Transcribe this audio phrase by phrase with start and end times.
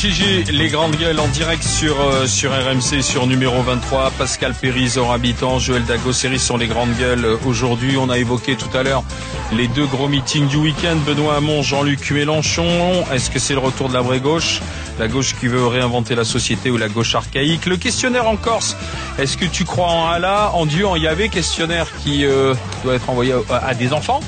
[0.00, 4.10] GG, les grandes gueules en direct sur, euh, sur RMC, sur numéro 23.
[4.12, 7.36] Pascal Péry, Zora Habitant, Joël Dagosseri sont les grandes gueules.
[7.44, 9.04] Aujourd'hui, on a évoqué tout à l'heure
[9.52, 10.96] les deux gros meetings du week-end.
[11.06, 13.04] Benoît Hamon, Jean-Luc Mélenchon.
[13.12, 14.62] Est-ce que c'est le retour de la vraie gauche?
[14.98, 17.66] La gauche qui veut réinventer la société ou la gauche archaïque?
[17.66, 18.78] Le questionnaire en Corse.
[19.18, 21.28] Est-ce que tu crois en Allah, en Dieu, en Yahvé?
[21.28, 24.20] Questionnaire qui euh, doit être envoyé à, à des enfants,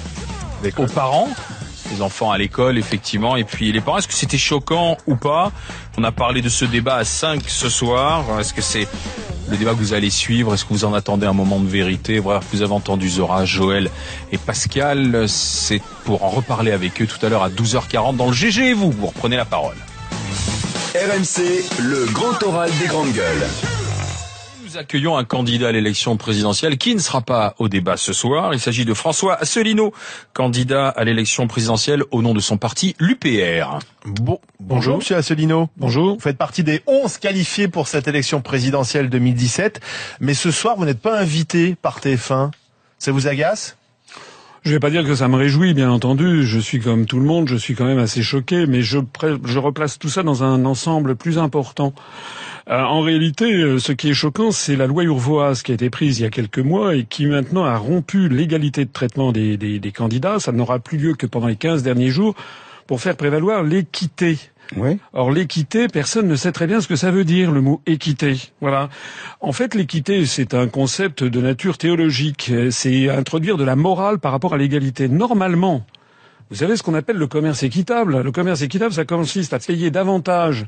[0.77, 1.30] aux parents
[1.92, 3.98] les enfants à l'école, effectivement, et puis les parents.
[3.98, 5.52] Est-ce que c'était choquant ou pas?
[5.96, 8.24] On a parlé de ce débat à 5 ce soir.
[8.41, 8.88] Est-ce que c'est
[9.48, 10.55] le débat que vous allez suivre?
[10.55, 12.20] Est-ce que vous en attendez un moment de vérité?
[12.20, 13.91] Bref, vous avez entendu Zora, Joël
[14.33, 15.28] et Pascal.
[15.28, 18.74] C'est pour en reparler avec eux tout à l'heure à 12h40 dans le GG et
[18.74, 18.91] vous.
[18.91, 19.77] Vous reprenez la parole.
[20.94, 23.81] RMC, le grand oral des grandes gueules.
[24.73, 28.55] Nous accueillons un candidat à l'élection présidentielle qui ne sera pas au débat ce soir.
[28.55, 29.92] Il s'agit de François Asselineau,
[30.33, 33.81] candidat à l'élection présidentielle au nom de son parti, l'UPR.
[34.06, 35.69] Bon, bonjour, Monsieur Asselineau.
[35.77, 36.15] Bonjour.
[36.15, 39.81] Vous faites partie des 11 qualifiés pour cette élection présidentielle 2017,
[40.20, 42.50] mais ce soir vous n'êtes pas invité par TF1.
[42.98, 43.77] Ça vous agace?
[44.64, 46.46] Je vais pas dire que ça me réjouit, bien entendu.
[46.46, 48.98] Je suis comme tout le monde, je suis quand même assez choqué, mais je,
[49.44, 51.92] je replace tout ça dans un ensemble plus important.
[52.69, 55.91] Euh, en réalité, euh, ce qui est choquant, c'est la loi urvoise qui a été
[55.91, 59.56] prise il y a quelques mois et qui maintenant a rompu l'égalité de traitement des,
[59.56, 60.38] des, des candidats.
[60.38, 62.36] Ça n'aura plus lieu que pendant les 15 derniers jours
[62.86, 64.38] pour faire prévaloir l'équité.
[64.77, 64.98] Oui.
[65.12, 68.41] Or l'équité, personne ne sait très bien ce que ça veut dire le mot équité.
[68.61, 68.89] Voilà.
[69.41, 72.53] En fait, l'équité, c'est un concept de nature théologique.
[72.70, 75.09] C'est introduire de la morale par rapport à l'égalité.
[75.09, 75.84] Normalement,
[76.53, 78.20] vous savez ce qu'on appelle le commerce équitable?
[78.20, 80.67] Le commerce équitable, ça consiste à payer davantage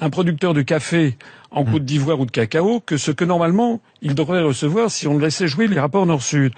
[0.00, 1.18] un producteur de café
[1.50, 5.18] en Côte d'Ivoire ou de cacao que ce que normalement il devrait recevoir si on
[5.18, 6.52] laissait jouer les rapports Nord-Sud.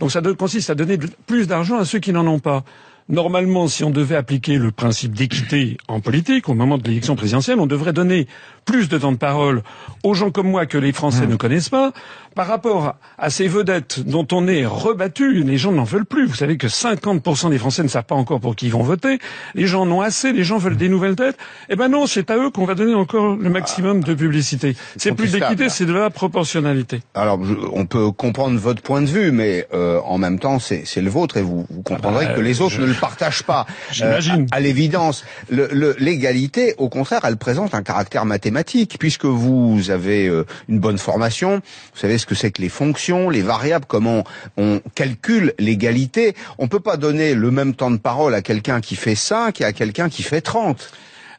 [0.00, 2.64] Donc ça consiste à donner plus d'argent à ceux qui n'en ont pas.
[3.10, 7.60] Normalement, si on devait appliquer le principe d'équité en politique au moment de l'élection présidentielle,
[7.60, 8.26] on devrait donner
[8.64, 9.62] plus de temps de parole
[10.04, 11.92] aux gens comme moi que les Français ne connaissent pas
[12.34, 15.42] par rapport à ces vedettes dont on est rebattu.
[15.44, 16.26] Les gens n'en veulent plus.
[16.26, 19.18] Vous savez que 50% des Français ne savent pas encore pour qui ils vont voter.
[19.54, 20.32] Les gens en ont assez.
[20.32, 21.36] Les gens veulent des nouvelles têtes.
[21.68, 24.76] Eh ben non, c'est à eux qu'on va donner encore le maximum de publicité.
[24.96, 27.02] C'est plus d'équité, c'est de la proportionnalité.
[27.14, 27.38] Alors,
[27.72, 31.36] on peut comprendre votre point de vue, mais euh, en même temps, c'est le vôtre
[31.36, 33.66] et vous, vous comprendrez Ah bah, que les autres je- ne le partagent pas.
[33.92, 34.46] J'imagine.
[34.50, 39.90] à à l'évidence, Le- le- l'égalité, au contraire, elle présente un caractère mathématique, puisque vous
[39.90, 43.84] avez euh, une bonne formation, vous savez ce que c'est que les fonctions, les variables,
[43.86, 44.24] comment
[44.56, 46.34] on calcule l'égalité.
[46.56, 49.64] On peut pas donner le même temps de parole à quelqu'un qui fait 5 et
[49.64, 50.90] à quelqu'un qui fait 30.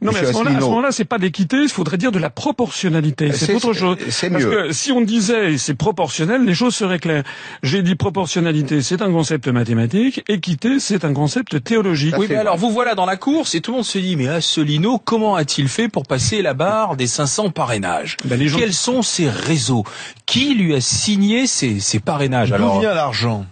[0.05, 0.33] Non, mais à ce
[0.65, 3.31] moment-là, ce c'est pas l'équité, il faudrait dire de la proportionnalité.
[3.33, 3.97] C'est autre chose.
[4.09, 4.49] c'est Parce mieux.
[4.49, 7.23] que si on disait c'est proportionnel, les choses seraient claires.
[7.63, 10.23] J'ai dit proportionnalité, c'est un concept mathématique.
[10.27, 12.15] Équité, c'est un concept théologique.
[12.17, 14.27] Oui, mais alors vous voilà dans la course et tout le monde se dit, mais
[14.27, 18.17] Asselineau, comment a-t-il fait pour passer la barre des 500 parrainages?
[18.25, 19.83] Ben, les gens- Quels sont ses réseaux?
[20.25, 23.45] Qui lui a signé ces, ces parrainages D'où Alors, vient l'argent?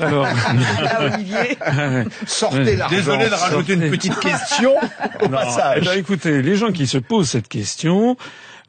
[0.00, 0.26] Alors,
[2.26, 2.96] Sortez l'argent.
[2.96, 4.80] Désolé de rajouter une petite question au
[5.24, 5.84] Eh passage.
[5.84, 8.16] ben, écoutez, les gens qui se posent cette question,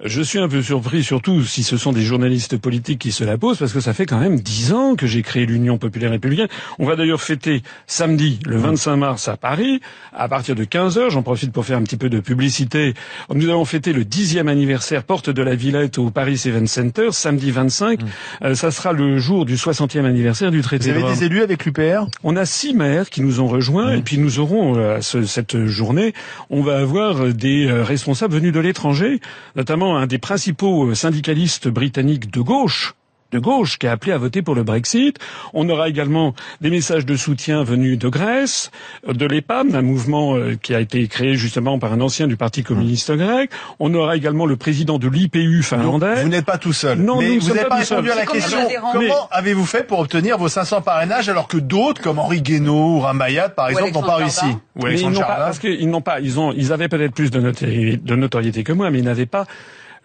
[0.03, 3.38] je suis un peu surpris, surtout si ce sont des journalistes politiques qui se la
[3.38, 6.47] posent, parce que ça fait quand même dix ans que j'ai créé l'Union populaire républicaine.
[6.79, 9.79] On va d'ailleurs fêter samedi, le 25 mars, à Paris,
[10.13, 11.09] à partir de 15 heures.
[11.11, 12.94] J'en profite pour faire un petit peu de publicité.
[13.34, 17.51] Nous allons fêter le dixième anniversaire Porte de la Villette au Paris Event Center, samedi
[17.51, 18.01] 25.
[18.44, 21.41] Euh, ça sera le jour du 60e anniversaire du Vous traité de avez des élus
[21.41, 24.97] avec l'UPR On a six maires qui nous ont rejoints et puis nous aurons euh,
[24.97, 26.13] à ce- cette journée,
[26.50, 29.22] on va avoir euh, des euh, responsables venus de l'étranger,
[29.55, 32.96] notamment un des principaux syndicalistes britanniques de gauche
[33.31, 35.17] de gauche qui a appelé à voter pour le Brexit.
[35.53, 38.71] On aura également des messages de soutien venus de Grèce,
[39.07, 42.63] de l'EPAM, un mouvement euh, qui a été créé justement par un ancien du Parti
[42.63, 43.51] communiste grec.
[43.79, 46.23] On aura également le président de l'IPU finlandais.
[46.23, 46.99] Vous n'êtes pas tout seul.
[46.99, 48.17] Non, mais nous vous sommes n'avez pas répondu seuls.
[48.17, 48.59] à la question.
[48.93, 52.99] Comment avez-vous fait pour obtenir vos 500 parrainages alors que d'autres, comme Henri Guénaud ou
[52.99, 54.45] Ramayad, par exemple, n'ont pas réussi.
[54.75, 57.13] Ou Mais ils Alexandre n'ont pas, parce qu'ils n'ont pas, ils ont, ils avaient peut-être
[57.13, 59.45] plus de notoriété, de notoriété que moi, mais ils n'avaient pas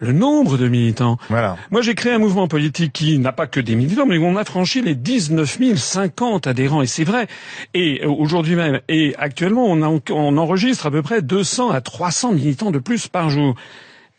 [0.01, 1.17] le nombre de militants.
[1.29, 1.55] Voilà.
[1.69, 4.43] Moi, j'ai créé un mouvement politique qui n'a pas que des militants, mais on a
[4.43, 7.27] franchi les 19 050 adhérents, et c'est vrai.
[7.73, 11.81] Et euh, aujourd'hui même, et actuellement, on, a- on enregistre à peu près 200 à
[11.81, 13.55] 300 militants de plus par jour.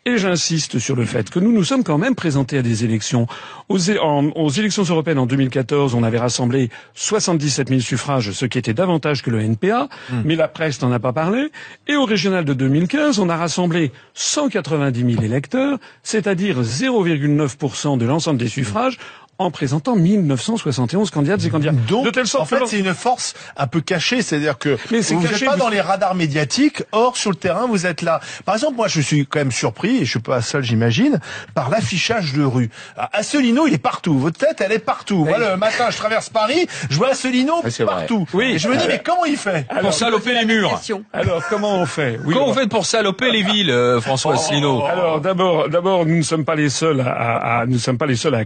[0.05, 3.25] Et j'insiste sur le fait que nous nous sommes quand même présentés à des élections.
[3.69, 8.45] Aux, é- en- aux élections européennes en 2014, on avait rassemblé 77 000 suffrages, ce
[8.45, 9.87] qui était davantage que le NPA,
[10.25, 11.51] mais la presse n'en a pas parlé.
[11.87, 18.39] Et au régional de 2015, on a rassemblé 190 000 électeurs, c'est-à-dire 0,9% de l'ensemble
[18.39, 18.97] des suffrages,
[19.43, 21.71] en présentant 1971 candidates et candidats.
[21.71, 24.77] Donc, de telle sorte en fait, que c'est une force un peu cachée, c'est-à-dire que
[24.91, 27.67] Mais c'est vous n'êtes caché, pas vous- dans les radars médiatiques, or sur le terrain,
[27.67, 28.19] vous êtes là.
[28.45, 31.19] Par exemple, moi, je suis quand même surpris, et je suis pas seul, j'imagine,
[31.53, 32.69] par l'affichage de rue.
[32.97, 34.17] Ah, Asselineau, il est partout.
[34.17, 35.25] Votre tête, elle est partout.
[35.25, 38.25] Moi, le matin, je traverse Paris, je vois Asselineau Ah, partout.
[38.33, 38.53] Oui.
[38.53, 39.67] Et je me dis, mais comment il fait?
[39.81, 40.79] Pour saloper les murs.
[41.13, 42.19] alors comment on fait?
[42.25, 44.83] Oui, Comment on vous faites pour saloper les villes, euh, François Asselineau?
[44.85, 47.97] Alors d'abord, d'abord, nous ne sommes pas les seuls à, à- à- nous ne sommes
[47.97, 48.43] pas les seuls à.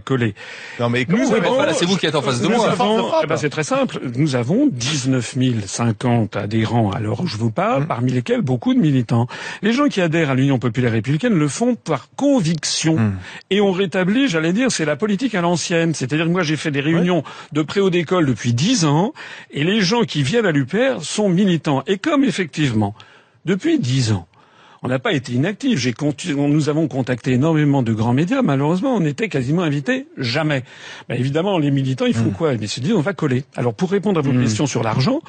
[0.80, 1.24] Non, mais comment
[1.72, 2.74] c'est vous qui êtes en face de moi.
[3.22, 4.00] Eh ben, c'est très simple.
[4.16, 5.36] Nous avons 19
[5.66, 9.26] 050 adhérents à l'heure où je vous parle, parmi lesquels beaucoup de militants.
[9.62, 12.96] Les gens qui adhèrent à l'Union populaire républicaine le font par conviction.
[13.50, 15.94] Et on rétablit, j'allais dire, c'est la politique à l'ancienne.
[15.94, 19.12] C'est-à-dire que moi, j'ai fait des réunions de préau d'école depuis 10 ans,
[19.50, 21.82] et les gens qui viennent à l'UPR sont militants.
[21.86, 22.94] Et comme effectivement,
[23.44, 24.26] depuis 10 ans,
[24.82, 25.32] on n'a pas été.
[25.76, 28.42] J'ai contu- nous avons contacté énormément de grands médias.
[28.42, 30.62] Malheureusement, on était quasiment invités jamais.
[31.08, 32.54] Ben, évidemment, les militants, ils font quoi?
[32.54, 33.44] Ils se disent, on va coller.
[33.56, 35.20] Alors, pour répondre à vos questions sur l'argent,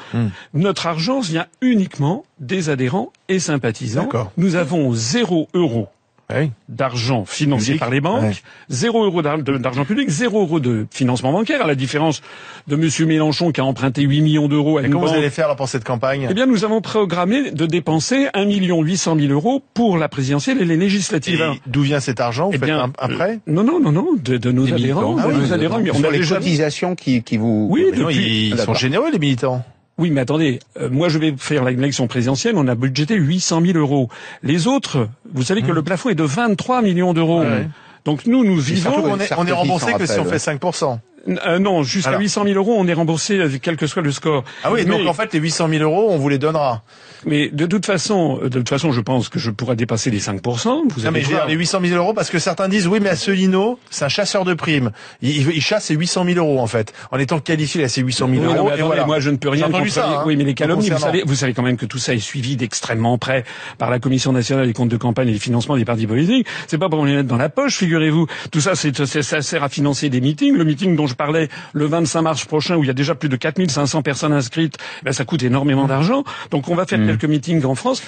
[0.53, 4.03] notre argent vient uniquement des adhérents et sympathisants.
[4.03, 4.31] D'accord.
[4.37, 5.87] Nous avons zéro euro
[6.31, 6.51] Oui.
[6.67, 8.33] d'argent financé par les banques, Ouais.
[8.69, 12.21] zéro euro d'ar- de- d'argent public, zéro euro de financement bancaire, à la différence
[12.67, 15.17] de Monsieur Mélenchon qui a emprunté 8 millions d'euros à Et une comment vous banque.
[15.17, 16.27] allez faire pour cette campagne?
[16.29, 20.61] Eh bien, nous avons programmé de dépenser 1 million 800 000 euros pour la présidentielle
[20.61, 21.41] et les législatives.
[21.41, 22.47] Et D'où vient cet argent?
[22.49, 23.39] Vous Eh faites bien, un, un prêt?
[23.47, 25.15] Non, non, non, non, de, de nos Des adhérents.
[25.15, 25.79] de Ah oui, nos des adhérents.
[25.79, 27.67] mais on a les déjà- cotisations qui, qui vous...
[27.71, 29.65] Oui, depuis- ils, ils sont généreux, les militants.
[29.99, 33.77] Oui, mais attendez, euh, moi je vais faire l'élection présidentielle, on a budgété 800 000
[33.77, 34.09] euros.
[34.43, 37.41] Les autres, vous savez que le plafond est de 23 millions d'euros.
[37.41, 37.67] Ouais.
[38.05, 39.01] Donc nous, nous Surtout vivons...
[39.01, 40.99] qu'on est, on est remboursé que si on fait 5%.
[41.45, 42.21] Euh, non, jusqu'à Alors.
[42.21, 44.43] 800 000 euros, on est remboursé avec quel que soit le score.
[44.63, 46.81] Ah oui, mais, donc en fait, les 800 000 euros, on vous les donnera.
[47.25, 50.19] mais de toute façon, euh, de toute façon, je pense que je pourrais dépasser les
[50.19, 53.09] 5 Vous Non, allez mais les 800 000 euros, parce que certains disent, oui, mais
[53.09, 54.91] Asselineau, c'est un chasseur de primes.
[55.21, 56.93] Il, il, il chasse ses 800 000 euros, en fait.
[57.11, 58.69] En étant qualifié à ses 800 000 Oui, non, euros.
[58.73, 59.05] mais et voilà.
[59.05, 61.35] moi je ne peux rien entendu ça, hein, Oui, mais les calomnies, vous savez, vous
[61.35, 63.43] savez quand même que tout ça est suivi d'extrêmement près
[63.77, 66.47] par la Commission nationale des comptes de campagne et des financements des partis politiques.
[66.67, 68.27] C'est pas pour les mettre dans la poche, figurez-vous.
[68.51, 70.55] Tout ça, c'est- ça sert à financer des meetings.
[70.55, 73.27] Le meeting dont je parlais le 25 mars prochain, où il y a déjà plus
[73.27, 76.23] de 4500 personnes inscrites, ben, ça coûte énormément d'argent.
[76.49, 78.01] Donc on va faire quelques meetings en France.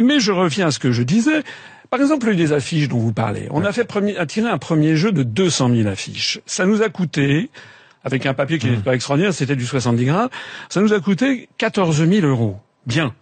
[0.00, 1.42] Mais je reviens à ce que je disais.
[1.88, 3.48] Par exemple, des affiches dont vous parlez.
[3.50, 6.38] On a fait premier, a tiré un premier jeu de 200 000 affiches.
[6.46, 7.50] Ça nous a coûté,
[8.04, 10.28] avec un papier qui n'est pas extraordinaire, c'était du 70 grammes,
[10.68, 12.58] ça nous a coûté 14 000 euros.
[12.86, 13.14] Bien.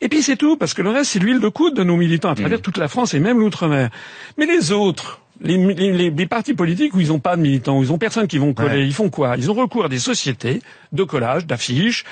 [0.00, 2.30] Et puis c'est tout, parce que le reste, c'est l'huile de coude de nos militants
[2.30, 3.90] à travers toute la France et même l'outre-mer.
[4.36, 7.78] Mais les autres, les, les- les- les partis politiques où ils n'ont pas de militants,
[7.78, 8.86] où ils ont personne qui vont coller, Ouais.
[8.86, 9.34] ils font quoi?
[9.36, 10.60] Ils ont recours à des sociétés
[10.92, 12.04] de collage, d'affiches,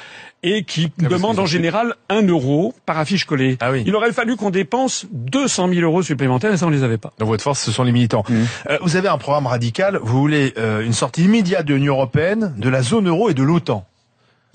[0.43, 3.59] et qui parce demandent en général un euro par affiche collée.
[3.61, 3.83] Ah oui.
[3.87, 7.13] Il aurait fallu qu'on dépense 200 000 euros supplémentaires, et ça on les avait pas.
[7.19, 8.25] Donc votre force, ce sont les militants.
[8.29, 8.35] Mmh.
[8.71, 9.99] Euh, vous avez un programme radical.
[10.03, 13.43] Vous voulez euh, une sortie immédiate de l'Union européenne, de la zone euro et de
[13.43, 13.85] l'OTAN.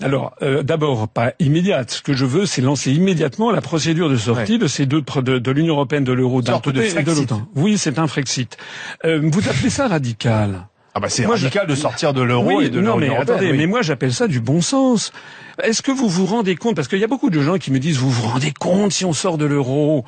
[0.02, 1.90] Alors, euh, d'abord, pas immédiate.
[1.90, 5.38] Ce que je veux, c'est lancer immédiatement la procédure de sortie de ces deux de,
[5.38, 7.48] de l'Union européenne, de l'euro d'un de de l'OTAN.
[7.54, 8.56] Oui, c'est un Frexit.
[9.04, 10.66] Euh, vous appelez ça radical?
[10.94, 13.16] Ah bah c'est je- radical de sortir de l'euro Oui, et de non, mais l'Union
[13.16, 13.36] européenne.
[13.36, 13.58] attendez, oui.
[13.58, 15.12] mais moi j'appelle ça du bon sens.
[15.62, 17.78] Est-ce que vous vous rendez compte Parce qu'il y a beaucoup de gens qui me
[17.78, 20.04] disent, vous vous rendez compte si on sort de l'euro?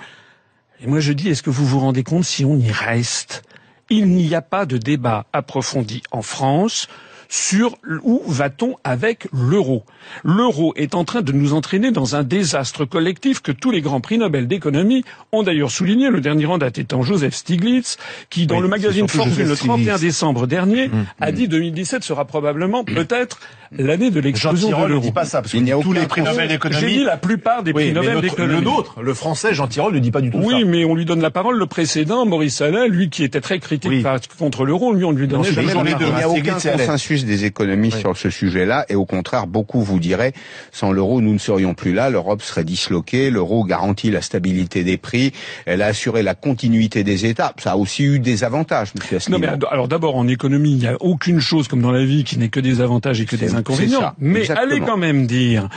[0.82, 3.42] Et moi je dis, est-ce que vous vous rendez compte si on y reste?
[3.90, 6.88] Il n'y a pas de débat approfondi en France
[7.28, 9.84] sur où va-t-on avec l'euro?
[10.24, 14.00] L'euro est en train de nous entraîner dans un désastre collectif que tous les grands
[14.00, 16.08] prix Nobel d'économie ont d'ailleurs souligné.
[16.10, 17.98] Le dernier en date étant Joseph Stiglitz,
[18.30, 20.00] qui dans Oui, le magazine Fortune le Joseph 31 Stiglitz.
[20.00, 23.40] décembre dernier a dit 2017 sera probablement peut-être
[23.72, 25.90] l'année de Jean l'explosion de ne dit pas ça, parce que Il n'y a tous
[25.90, 26.92] aucun les prix Nobel J'ai d'économie...
[26.98, 28.54] dit la plupart des prix Oui, Nobel d'économie.
[28.54, 30.46] le nôtre, le français, Jean Tirole ne dit pas du tout ça.
[30.46, 31.58] Oui, mais on lui donne la parole.
[31.58, 34.04] Le précédent, Maurice Allain, lui qui était très critique Oui.
[34.38, 36.40] contre l'euro, lui on ne lui donnait jamais la les deux, Il parole.
[36.42, 38.00] n'y a hein, aucun consensus des économistes Oui.
[38.02, 40.32] sur ce sujet-là, et au contraire, beaucoup vous diraient,
[40.72, 44.96] sans l'euro, nous ne serions plus là, l'Europe serait disloquée, l'euro garantit la stabilité des
[44.96, 45.32] prix,
[45.66, 47.52] elle a assuré la continuité des États.
[47.58, 50.86] Ça a aussi eu des avantages, monsieur Non, mais alors d'abord en économie, il n'y
[50.86, 53.54] a aucune chose comme dans la vie qui n'est que des avantages et que des
[53.58, 54.12] inconvénients.
[54.18, 54.70] mais exactement.
[54.72, 55.68] allez quand même dire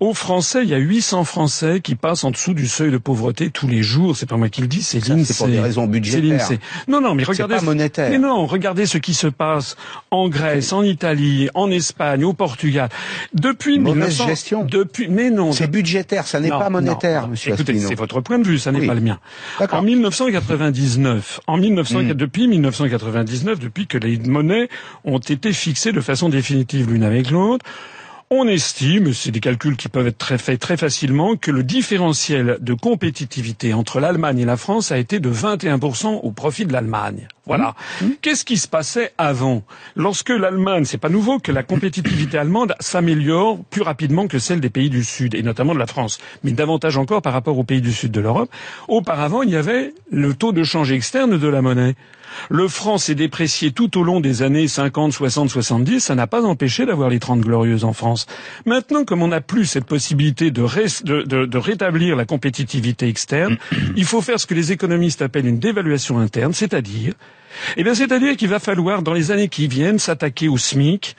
[0.00, 3.50] aux Français, il y a 800 Français qui passent en dessous du seuil de pauvreté
[3.50, 4.16] tous les jours.
[4.16, 5.24] C'est pas moi qui le dis, c'est l'INSEE.
[5.24, 6.22] c'est pour des raisons budgétaires.
[6.24, 6.58] l'INSEE.
[6.88, 7.54] Non, non, mais regardez.
[7.56, 8.10] pas monétaire.
[8.10, 9.76] Mais non, regardez ce qui se passe
[10.10, 12.88] en Grèce, en Italie, en Espagne, au Portugal.
[13.34, 14.64] Depuis Mauvaise 1900 gestion.
[14.64, 15.52] Depuis, mais non.
[15.52, 17.28] C'est budgétaire, ça n'est Non, pas monétaire, non.
[17.28, 18.86] monsieur Écoutez, c'est votre point de vue, ça n'est Oui.
[18.88, 19.18] pas le mien.
[19.70, 22.12] En 1999, en 1900, Hmm.
[22.14, 24.68] depuis 1999, depuis que les monnaies
[25.04, 27.64] ont été fixées de façon définitive l'une avec l'autre,
[28.30, 32.56] On estime, c'est des calculs qui peuvent être très faits très facilement, que le différentiel
[32.60, 37.28] de compétitivité entre l'Allemagne et la France a été de 21% au profit de l'Allemagne.
[37.44, 37.74] Voilà.
[38.00, 38.04] Mmh.
[38.06, 38.10] Mmh.
[38.22, 39.62] Qu'est-ce qui se passait avant?
[39.94, 44.70] Lorsque l'Allemagne, c'est pas nouveau que la compétitivité allemande s'améliore plus rapidement que celle des
[44.70, 47.82] pays du Sud, et notamment de la France, mais davantage encore par rapport aux pays
[47.82, 48.50] du Sud de l'Europe.
[48.88, 51.94] Auparavant, il y avait le taux de change externe de la monnaie.
[52.50, 56.00] Le franc s'est déprécié tout au long des années 50, 60, 70.
[56.00, 58.26] Ça n'a pas empêché d'avoir les 30 glorieuses en France.
[58.66, 60.62] Maintenant, comme on n'a plus cette possibilité de,
[61.04, 63.56] de, de, de, rétablir la compétitivité externe,
[63.96, 67.14] il faut faire ce que les économistes appellent une dévaluation interne, c'est-à-dire,
[67.76, 71.16] eh bien, c'est-à-dire qu'il va falloir, dans les années qui viennent, s'attaquer au SMIC,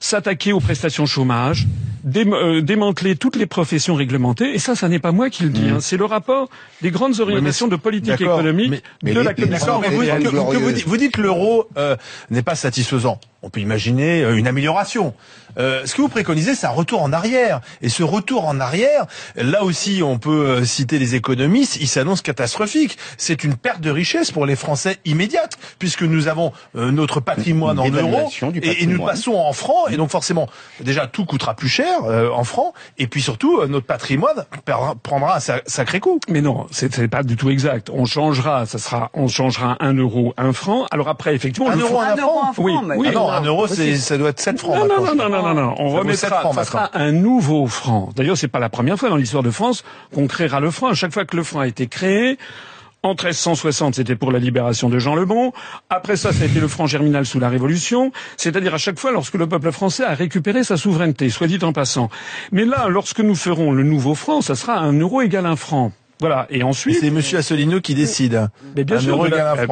[0.00, 1.66] s'attaquer aux prestations chômage,
[2.08, 4.54] démanteler toutes les professions réglementées.
[4.54, 5.68] Et ça, ça n'est pas moi qui le dis.
[5.68, 5.78] Hein.
[5.80, 6.48] C'est le rapport
[6.82, 9.80] des grandes orientations de politique économique mais, de la Commission.
[9.80, 11.96] Vous, que, vous, dites que l'euro euh,
[12.30, 13.20] n'est pas satisfaisant.
[13.42, 15.14] On peut imaginer euh, une amélioration.
[15.58, 17.60] Euh, ce que vous préconisez, c'est un retour en arrière.
[17.82, 22.22] Et ce retour en arrière, là aussi, on peut euh, citer les économistes, il s'annonce
[22.22, 22.98] catastrophique.
[23.16, 27.78] C'est une perte de richesse pour les Français immédiate, puisque nous avons euh, notre patrimoine
[27.78, 29.90] en euros et, et, nous passons en francs.
[29.90, 30.48] Et donc forcément,
[30.80, 32.72] déjà, tout coûtera plus cher en francs.
[32.98, 34.44] Et puis surtout, notre patrimoine
[35.02, 36.20] prendra un sacré coup.
[36.28, 37.90] Mais non, c'est pas du tout exact.
[37.92, 40.86] On changera, ça sera, on changera un euro, un franc.
[40.90, 42.16] Alors après, effectivement, un le euro, un,
[42.52, 42.52] franc.
[42.58, 43.06] Oui, oui.
[43.10, 44.88] Ah non, un euro, ça doit être 7 francs.
[44.88, 48.10] Non, non, non, non, non, non, on remettra, ça sera un nouveau franc.
[48.16, 50.88] D'ailleurs, c'est pas la première fois dans l'histoire de France qu'on créera le franc.
[50.88, 52.38] À chaque fois que le franc a été créé,
[53.02, 55.52] en 1360, c'était pour la libération de Jean le Bon.
[55.88, 58.12] Après ça, ça a été le franc germinal sous la Révolution.
[58.36, 61.72] C'est-à-dire à chaque fois lorsque le peuple français a récupéré sa souveraineté, soit dit en
[61.72, 62.10] passant.
[62.50, 65.92] Mais là, lorsque nous ferons le nouveau franc, ça sera un euro égal un franc.
[66.20, 66.46] Voilà.
[66.50, 66.98] Et ensuite.
[67.00, 68.48] C'est Monsieur Asselineau qui décide.
[68.76, 69.22] Mais bien, sûr,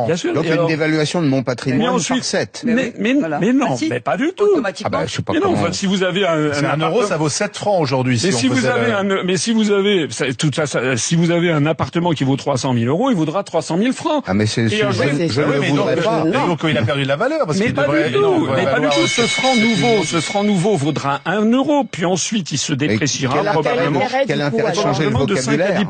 [0.06, 0.34] bien sûr.
[0.34, 2.62] Donc une dévaluation de mon patrimoine mais ensuite, par 7.
[2.66, 4.44] Mais, mais, mais, non, ah, mais pas du tout.
[4.56, 7.16] Ah bah, je sais pas mais non, si vous avez un, un, un euro, ça
[7.16, 8.20] vaut 7 francs aujourd'hui.
[8.22, 11.50] Mais si, vous avez un, mais si vous avez, tout ça, ça, si vous avez
[11.50, 14.24] un appartement qui vaut 300 000 euros, il vaudra 300 000 francs.
[14.26, 16.24] Ah mais c'est, je, je, je le voudrais pas.
[16.24, 18.48] Donc il a perdu de la valeur parce mais pas du tout.
[18.54, 19.06] Mais pas du tout.
[19.06, 24.00] Ce franc nouveau, ce franc nouveau vaudra 1 euro, puis ensuite il se dépréciera probablement.
[24.26, 25.26] Quel intérêt de changer le vocabulaire?
[25.26, 25.86] de 5 à 10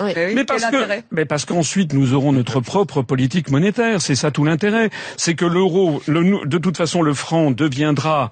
[0.00, 0.76] Mais parce que
[1.10, 4.90] mais parce qu'ensuite nous aurons notre propre politique monétaire, c'est ça tout l'intérêt.
[5.16, 8.30] C'est que l'euro, de toute façon, le franc deviendra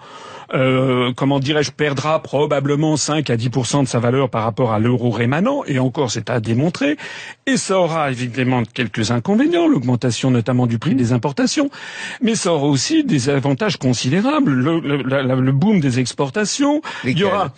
[0.52, 5.11] euh, comment dirais-je, perdra probablement 5 à 10% de sa valeur par rapport à l'euro
[5.11, 6.97] rémanent, et encore c'est à démontrer,
[7.47, 11.71] et ça aura évidemment quelques inconvénients, l'augmentation notamment du prix des importations,
[12.23, 17.25] mais ça aura aussi des avantages considérables, le, le, le boom des exportations, il y
[17.25, 17.52] aura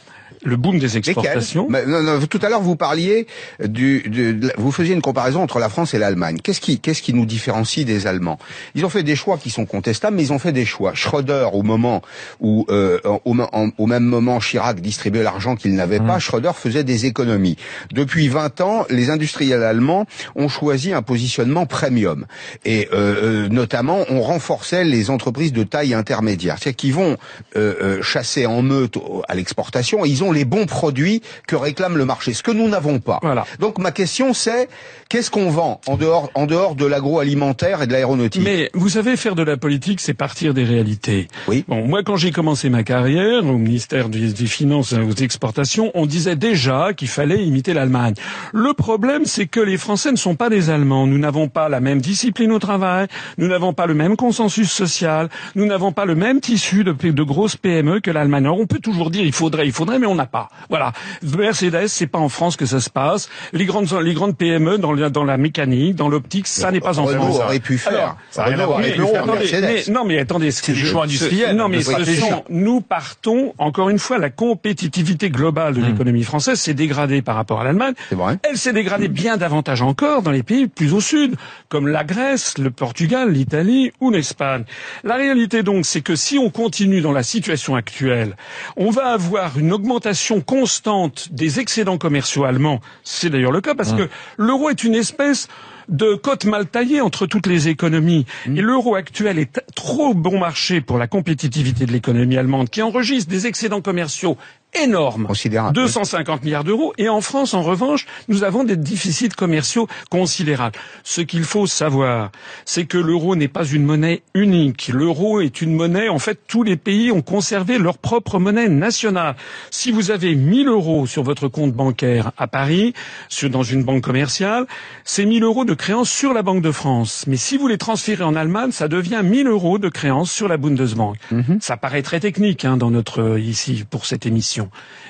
[0.44, 1.68] le boom des exportations.
[1.70, 3.26] non, non, tout à l'heure, vous parliez
[3.62, 6.38] du, de, vous faisiez une comparaison entre la France et l'Allemagne.
[6.42, 8.38] Qu'est-ce qui, qu'est-ce qui nous différencie des Allemands?
[8.74, 10.94] Ils ont fait des choix qui sont contestables, mais ils ont fait des choix.
[10.94, 12.02] Schröder, au moment
[12.40, 13.36] où, euh, au,
[13.78, 16.20] au, même moment, Chirac distribuait l'argent qu'il n'avait pas, mmh.
[16.20, 17.56] Schröder faisait des économies.
[17.92, 22.26] Depuis 20 ans, les industriels allemands ont choisi un positionnement premium,
[22.64, 27.16] et euh, euh, notamment, on renforçait les entreprises de taille intermédiaire, c'est-à-dire qu'ils vont
[27.56, 30.04] euh, euh, chasser en meute à l'exportation.
[30.04, 33.18] Ils ont les bons produits que réclame le marché, ce que nous n'avons pas.
[33.22, 33.46] Voilà.
[33.60, 34.68] Donc ma question c'est
[35.08, 38.42] qu'est-ce qu'on vend en dehors en dehors de l'agroalimentaire et de l'aéronautique?
[38.42, 41.28] Mais vous savez faire de la politique, c'est partir des réalités.
[41.48, 41.64] Oui.
[41.68, 46.06] Bon, moi quand j'ai commencé ma carrière au ministère des, Finances et aux exportations, on
[46.06, 48.14] disait déjà qu'il fallait imiter l'Allemagne.
[48.52, 51.06] Le problème c'est que les Français ne sont pas des Allemands.
[51.06, 53.06] Nous n'avons pas la même discipline au travail,
[53.38, 57.22] nous n'avons pas le même consensus social, nous n'avons pas le même tissu de, de
[57.22, 58.44] grosses PME que l'Allemagne.
[58.44, 60.48] Alors on peut toujours dire il faudrait, il faudrait, mais on n'a pas.
[60.68, 60.92] Voilà.
[61.22, 63.28] Mercedes, c'est pas en France que ça se passe.
[63.52, 67.04] Les grandes, les grandes PME dans, dans la mécanique, dans l'optique, ça n'est pas en
[67.04, 67.40] Renault France.
[67.40, 68.16] aurait pu faire.
[68.30, 71.56] ça rien à mais, non, mais attendez, c'est du choix industriel.
[71.56, 75.86] Non, mais ce sont, nous partons encore une fois la compétitivité globale de hmm.
[75.86, 77.94] l'économie française s'est dégradée par rapport à l'Allemagne.
[78.42, 81.36] Elle s'est dégradée bien davantage encore dans les pays plus au sud,
[81.68, 84.64] comme la Grèce, le Portugal, l'Italie ou l'Espagne.
[85.04, 88.36] La réalité donc, c'est que si on continue dans la situation actuelle,
[88.76, 90.05] on va avoir une augmentation
[90.46, 92.80] constante des excédents commerciaux allemands.
[93.02, 95.48] C'est d'ailleurs le cas parce que l'euro est une espèce
[95.88, 98.26] de cote mal taillée entre toutes les économies.
[98.46, 103.30] Et l'euro actuel est trop bon marché pour la compétitivité de l'économie allemande qui enregistre
[103.30, 104.36] des excédents commerciaux
[104.82, 105.26] énorme.
[105.26, 105.74] Considérable.
[105.74, 106.92] 250 milliards d'euros.
[106.98, 110.76] Et en France, en revanche, nous avons des déficits commerciaux considérables.
[111.04, 112.30] Ce qu'il faut savoir,
[112.64, 114.88] c'est que l'euro n'est pas une monnaie unique.
[114.92, 119.36] L'euro est une monnaie, en fait, tous les pays ont conservé leur propre monnaie nationale.
[119.70, 122.92] Si vous avez 1000 euros sur votre compte bancaire à Paris,
[123.28, 124.66] sur, dans une banque commerciale,
[125.04, 127.24] c'est 1000 euros de créances sur la Banque de France.
[127.26, 130.56] Mais si vous les transférez en Allemagne, ça devient 1000 euros de créances sur la
[130.56, 131.16] Bundesbank.
[131.60, 134.65] Ça paraît très technique hein, dans notre ici pour cette émission.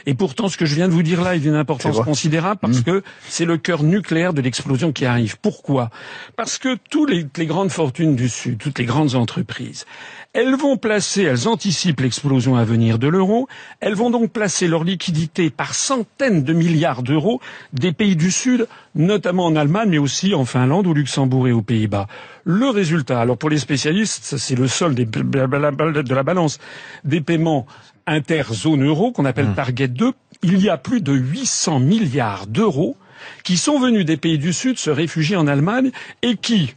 [0.07, 2.81] Et pourtant, ce que je viens de vous dire là est d'une importance considérable parce
[2.83, 5.37] que c'est le cœur nucléaire de l'explosion qui arrive.
[5.41, 5.91] Pourquoi?
[6.37, 9.85] Parce que toutes les, les grandes fortunes du Sud, toutes les grandes entreprises,
[10.33, 13.49] elles vont placer, elles anticipent l'explosion à venir de l'euro,
[13.81, 17.41] elles vont donc placer leurs liquidités par centaines de milliards d'euros
[17.73, 21.63] des pays du Sud, notamment en Allemagne, mais aussi en Finlande, au Luxembourg et aux
[21.63, 22.07] Pays-Bas.
[22.45, 26.59] Le résultat, alors pour les spécialistes, ça, c'est le sol des- de la balance
[27.05, 27.67] des paiements
[28.07, 32.97] inter-zone euro, qu'on appelle Target 2, il y a plus de 800 milliards d'euros
[33.45, 35.91] qui sont venus des pays du Sud se réfugier en Allemagne
[36.23, 36.75] et qui,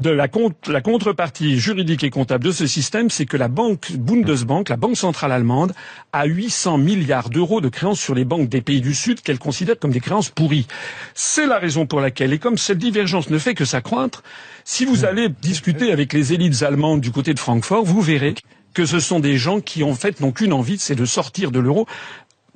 [0.00, 3.92] de la, contre- la contrepartie juridique et comptable de ce système, c'est que la banque
[3.92, 5.72] Bundesbank, la banque centrale allemande,
[6.12, 9.78] a 800 milliards d'euros de créances sur les banques des pays du Sud qu'elle considère
[9.78, 10.66] comme des créances pourries.
[11.14, 14.24] C'est la raison pour laquelle, et comme cette divergence ne fait que s'accroître,
[14.64, 18.34] si vous allez discuter avec les élites allemandes du côté de Francfort, vous verrez
[18.74, 21.60] que ce sont des gens qui, en fait, n'ont qu'une envie, c'est de sortir de
[21.60, 21.86] l'euro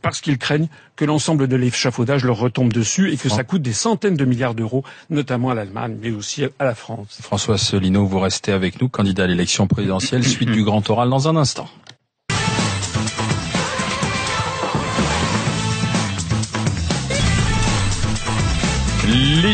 [0.02, 3.72] parce qu'ils craignent que l'ensemble de l'échafaudage leur retombe dessus et que ça coûte des
[3.72, 7.18] centaines de milliards d'euros, notamment à l'Allemagne, mais aussi à la France.
[7.20, 11.28] François Asselineau, vous restez avec nous, candidat à l'élection présidentielle, suite du grand oral dans
[11.28, 11.68] un instant.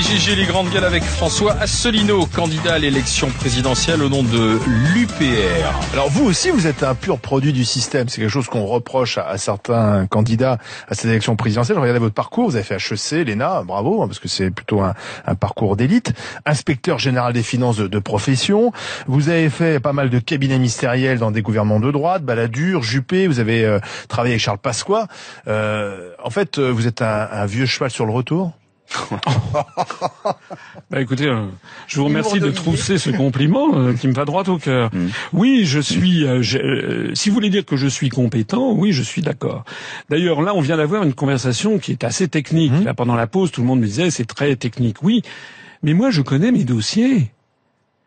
[0.05, 5.95] GG, les grandes gueules avec François Asselineau, candidat à l'élection présidentielle au nom de l'UPR.
[5.95, 8.11] Alors vous aussi, vous êtes un pur produit du système.
[8.11, 10.59] C'est quelque chose qu'on reproche à, certains candidats
[10.89, 11.79] à cette élection présidentielle.
[11.79, 12.51] Regardez votre parcours.
[12.51, 14.95] Vous avez fait HEC, l'ENA, bravo, hein, parce que c'est plutôt un,
[15.37, 16.13] parcours d'élite.
[16.45, 18.73] Inspecteur général des finances de, profession.
[19.07, 23.27] Vous avez fait pas mal de cabinets ministériels dans des gouvernements de droite, Balladur, Juppé.
[23.27, 25.09] Vous avez euh, travaillé avec Charles Pasqua.
[25.49, 28.53] Euh, en fait, euh, vous êtes un, un vieux cheval sur le retour?
[30.91, 31.47] Bah écoutez, euh,
[31.87, 34.91] je vous remercie de trousser ce compliment euh, qui me va droit au cœur.
[35.33, 36.25] Oui, je suis.
[36.25, 39.65] euh, euh, si vous voulez dire que je suis compétent, oui, je suis d'accord.
[40.11, 42.73] D'ailleurs, là, on vient d'avoir une conversation qui est assez technique.
[42.85, 45.03] Là, pendant la pause, tout le monde me disait c'est très technique.
[45.03, 45.23] Oui,
[45.83, 47.31] mais moi, je connais mes dossiers.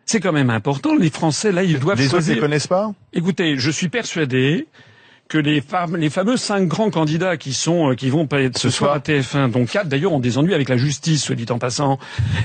[0.06, 0.96] C'est quand même important.
[0.96, 2.42] Les Français, là, ils doivent Les autres ne les choisir.
[2.42, 2.94] connaissent pas?
[3.14, 4.68] Écoutez, je suis persuadé
[5.28, 5.62] que les,
[5.98, 8.92] les fameux cinq grands candidats qui sont euh, qui vont pas être ce Ce soir
[8.94, 9.20] à soir.
[9.20, 12.00] TF1, dont quatre d'ailleurs ont des ennuis avec la justice, soit dit en passant.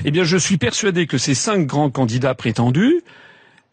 [0.05, 3.01] Eh bien, je suis persuadé que ces cinq grands candidats prétendus,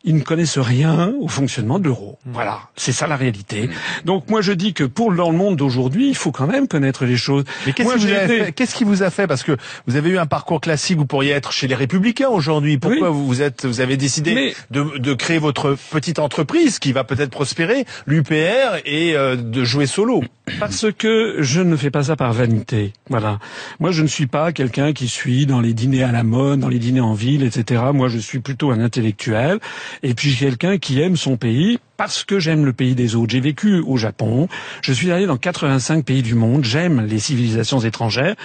[0.05, 2.19] ils ne connaissent rien au fonctionnement de l'euro.
[2.27, 2.31] Hmm.
[2.33, 3.69] Voilà, c'est ça la réalité.
[4.05, 7.05] Donc moi je dis que pour dans le monde d'aujourd'hui, il faut quand même connaître
[7.05, 7.45] les choses.
[7.67, 8.11] Mais qu'est-ce qui,
[8.53, 9.27] été- qui vous a fait?
[9.27, 12.79] Parce que vous avez eu un parcours classique, vous pourriez être chez les Républicains aujourd'hui.
[12.79, 13.17] Pourquoi Oui.
[13.17, 17.05] vous vous êtes, vous avez décidé Mais- de, de créer votre petite entreprise qui va
[17.05, 20.23] peut-être prospérer, l'UPR, et euh, de jouer solo?
[20.59, 22.93] Parce que je ne fais pas ça par vanité.
[23.09, 23.39] Voilà.
[23.79, 26.69] Moi, je ne suis pas quelqu'un qui suit dans les dîners à la mode, dans
[26.69, 27.83] les dîners en ville, etc.
[27.95, 29.59] Moi, je suis plutôt un intellectuel.
[30.03, 33.33] Et puis, quelqu'un qui aime son pays parce que j'aime le pays des autres.
[33.33, 34.49] J'ai vécu au Japon.
[34.81, 36.65] Je suis allé dans 85 pays du monde.
[36.65, 38.37] J'aime les civilisations étrangères.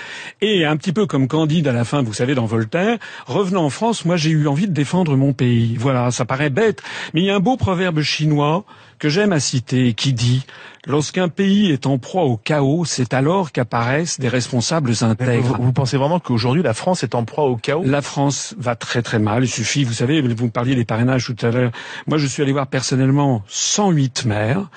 [0.41, 3.69] Et un petit peu comme Candide à la fin, vous savez, dans Voltaire, revenant en
[3.69, 5.77] France, moi, j'ai eu envie de défendre mon pays.
[5.79, 6.12] Voilà.
[6.12, 6.84] Ça paraît bête.
[7.13, 8.65] Mais il y a un beau proverbe chinois
[9.06, 10.48] que j'aime à citer qui dit
[10.88, 15.58] Lorsqu'un pays est en proie au chaos, c'est alors qu'apparaissent des responsables vous, intègres.
[15.62, 17.84] vous pensez vraiment qu'aujourd'hui la France est en proie au chaos?
[17.86, 19.44] La France va très très mal.
[19.44, 21.72] Il suffit, vous savez, vous me parliez des parrainages tout à l'heure.
[22.08, 24.70] Moi, je suis allé voir personnellement 108 maires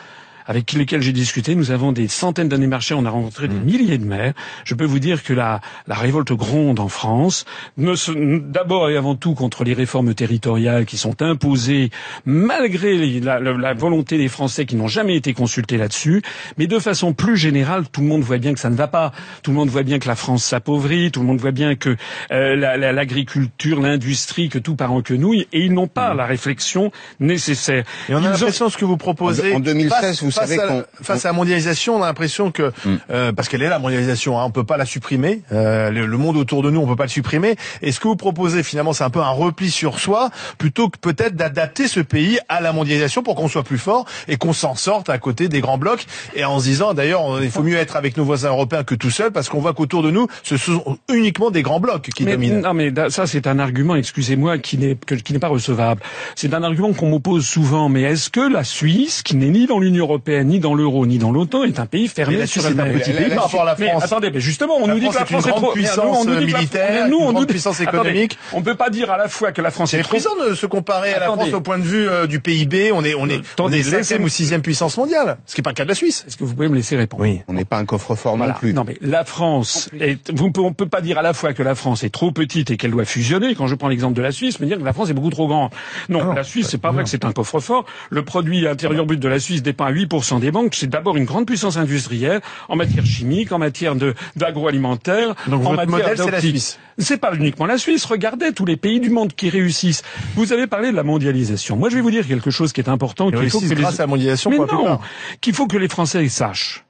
[0.48, 1.54] avec lesquels j'ai discuté.
[1.54, 4.32] Nous avons des centaines d'années marché, on a rencontré des milliers de maires.
[4.64, 7.44] Je peux vous dire que la, la révolte gronde en France,
[7.76, 11.90] ne se- d'abord et avant tout contre les réformes territoriales qui sont imposées
[12.24, 16.22] malgré les- la, la- la volonté des Français qui n'ont jamais été consultés là-dessus,
[16.56, 19.12] mais de façon plus générale, tout le monde voit bien que ça ne va pas.
[19.42, 21.94] Tout le monde voit bien que la France s'appauvrit, tout le monde voit bien que
[22.32, 26.24] euh, la- la- l'agriculture, l'industrie, que tout part en quenouille, et ils n'ont pas la
[26.26, 27.84] réflexion nécessaire.
[28.08, 29.52] Et on Ils a ont- l'impression ce que vous proposez.
[29.52, 32.72] En- en 2016, face, vous face à, face à la mondialisation, on a l'impression que
[33.10, 35.42] euh, parce qu'elle est la mondialisation, hein, on peut pas la supprimer.
[35.52, 37.56] Euh, le, le monde autour de nous, on peut pas le supprimer.
[37.82, 40.98] Et ce que vous proposez finalement, c'est un peu un repli sur soi, plutôt que
[40.98, 44.74] peut-être d'adapter ce pays à la mondialisation pour qu'on soit plus fort et qu'on s'en
[44.74, 46.06] sorte à côté des grands blocs.
[46.34, 49.10] Et en se disant, d'ailleurs, il faut mieux être avec nos voisins européens que tout
[49.10, 52.32] seul, parce qu'on voit qu'autour de nous, ce sont uniquement des grands blocs qui Mais,
[52.32, 52.60] dominent.
[52.60, 56.02] non, mais ça, c'est un argument, excusez-moi, qui n'est qui n'est pas recevable.
[56.34, 57.88] C'est un argument qu'on m'oppose souvent.
[57.88, 61.06] Mais est-ce que la Suisse, qui n'est ni dans l'Union européenne européenne, ni dans l'euro,
[61.06, 62.98] ni dans l'OTAN, est un pays fermé sur Suisse est un elle-même.
[63.00, 64.04] petit pays par rapport à la Mais France.
[64.04, 65.72] attendez, mais justement, on La nous dit que la est une France est grande trop
[65.72, 67.52] puissance mais nous, on nous dit que la- militaire, nous, une on nous grande dit-
[67.52, 68.38] puissance Attendez, économique.
[68.52, 70.16] on peut pas dire à la fois que la France est trop
[70.48, 71.26] de se comparer à la.
[71.26, 72.92] France au point de vue euh, du PIB.
[72.92, 75.38] On est, on est, on Attendez, est cinquième ou sixième puissance mondiale.
[75.46, 76.24] Ce qui n'est pas le cas de la Suisse.
[76.26, 77.40] Est-ce que vous pouvez me laisser répondre Oui.
[77.48, 78.72] On n'est pas un coffre-fort non plus.
[78.74, 81.74] Non mais la France, est, vous, on peut pas dire à la fois que la
[81.74, 83.54] France est trop petite et qu'elle doit fusionner.
[83.54, 85.46] Quand je prends l'exemple de la Suisse, me dire que la France est beaucoup trop
[85.48, 85.70] grande.
[86.08, 87.84] Non, la Suisse, c'est pas vrai que c'est un coffre-fort.
[88.10, 90.74] Le produit intérieur brut de la Suisse dépend à 8% des banques.
[90.74, 95.70] C'est d'abord une grande puissance industrielle en matière chimique, en matière de d'agroalimentaire, Donc en
[95.70, 96.40] votre matière modèle, c'est la.
[96.40, 96.78] Suisse.
[96.98, 98.04] C'est pas uniquement la Suisse.
[98.04, 100.02] Regardez tous les pays du monde qui réussissent.
[100.34, 101.76] Vous avez parlé de la mondialisation.
[101.76, 103.30] Moi, je vais vous dire quelque chose qui est important.
[103.30, 104.00] Qu'il faut que grâce les...
[104.00, 104.98] à la mondialisation Mais non,
[105.40, 106.84] qu'il faut que les Français sachent.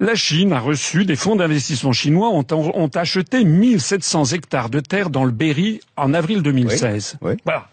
[0.00, 5.10] La Chine a reçu des fonds d'investissement chinois ont, ont acheté 1700 hectares de terre
[5.10, 7.18] dans le Berry en avril 2016.
[7.20, 7.36] Oui, oui.
[7.44, 7.68] Voilà.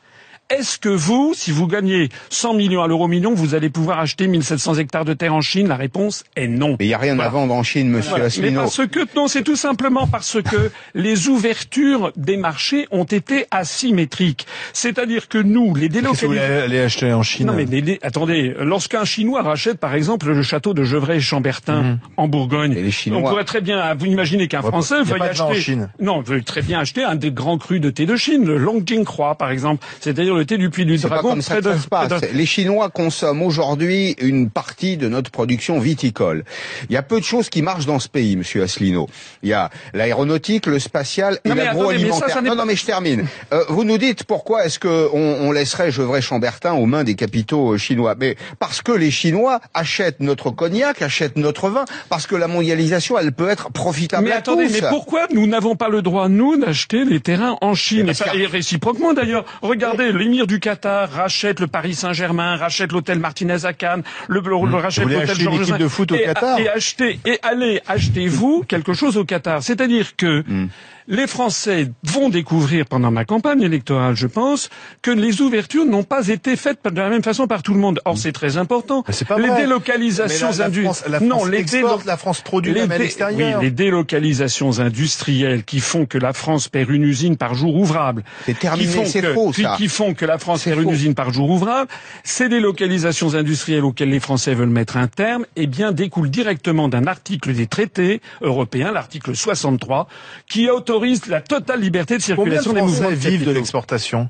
[0.51, 4.27] Est-ce que vous, si vous gagnez 100 millions à l'euro million, vous allez pouvoir acheter
[4.27, 5.67] 1700 hectares de terre en Chine?
[5.67, 6.75] La réponse est non.
[6.79, 7.29] Mais il n'y a rien Voilà.
[7.31, 8.25] à vendre en Chine, monsieur Voilà.
[8.25, 8.59] Mais Asselineau.
[8.61, 14.45] parce que non, c'est tout simplement parce que les ouvertures des marchés ont été asymétriques.
[14.71, 16.27] C'est-à-dire que nous, les vous délocalisations.
[16.27, 17.47] voulez aller acheter en Chine?
[17.47, 22.73] Non mais les- attendez, lorsqu'un Chinois rachète par exemple le château de Gevrey-Chambertin en Bourgogne,
[22.73, 25.29] Et les Chinois- on pourrait très bien vous imaginez qu'un Ouais, Français veuille vin en
[25.49, 25.89] acheter Chine.
[25.99, 29.03] non veuille très bien acheter un des grands crus de thé de Chine, le Longjing
[29.05, 31.63] Croix par exemple, c'est-à-dire le thé du Puy du C'est pas Dragon comme ça que
[31.63, 32.11] ça se passe.
[32.33, 36.43] Les Chinois consomment aujourd'hui une partie de notre production viticole.
[36.89, 39.07] Il y a peu de choses qui marchent dans ce pays, monsieur Asselineau.
[39.43, 42.41] Il y a l'aéronautique, le spatial et l'agroalimentaire.
[42.43, 43.25] Non, non, mais je termine.
[43.53, 47.73] Euh, vous nous dites pourquoi est-ce que on, on laisserait Gevrey-Chambertin aux mains des capitaux
[47.73, 48.15] euh, chinois?
[48.19, 53.17] Mais parce que les Chinois achètent notre cognac, achètent notre vin, parce que la mondialisation,
[53.17, 54.81] elle peut être profitable Mais à attendez, tous.
[54.81, 58.11] mais pourquoi nous n'avons pas le droit, nous, d'acheter les terrains en Chine?
[58.33, 59.45] Et, et réciproquement d'ailleurs.
[59.61, 64.69] Regardez, l'émir du Qatar rachète le Paris Saint-Germain, rachète l'hôtel Martinez à Cannes, le, le-
[64.69, 68.93] le rachète l'hôtel Georges de foot au et, Qatar et acheter et allez achetez-vous quelque
[68.93, 69.61] chose au Qatar.
[69.61, 70.67] C'est-à-dire que Hmm.
[71.07, 74.69] Les Français vont découvrir pendant ma campagne électorale, je pense,
[75.01, 77.99] que les ouvertures n'ont pas été faites de la même façon par tout le monde.
[78.05, 79.03] Or, c'est très important.
[79.27, 79.61] Pas les vrai.
[79.61, 82.81] délocalisations Mais la- la indu- France- la non, les exporte, délo- la France produit les
[82.81, 83.59] même à dé- l'extérieur.
[83.59, 88.23] Oui, les délocalisations industrielles qui font que la France perd une usine par jour ouvrable.
[88.45, 89.75] C'est terminé, qui font c'est que- faux, qui- ça.
[89.77, 91.89] Qui font que la France perd une usine par jour ouvrable.
[92.23, 97.05] Ces délocalisations industrielles auxquelles les Français veulent mettre un terme, eh bien, découlent directement d'un
[97.05, 100.07] article des traités européens, l'article 63,
[100.49, 100.94] qui autorise
[101.27, 104.29] la totale liberté de Combien de circulation des mouvements de vivent de l'exportation?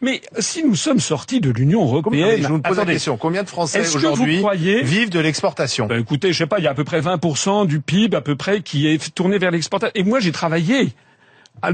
[0.00, 3.16] Mais si nous sommes sortis de l'Union européenne, Je vous pose la question.
[3.16, 5.86] Combien de Français aujourd'hui croyez- vivent de l'exportation?
[5.86, 8.20] Ben, écoutez, je sais pas, il y a à peu près 20% du PIB à
[8.20, 9.92] peu près qui est tourné vers l'exportation.
[9.96, 10.92] Et moi, j'ai travaillé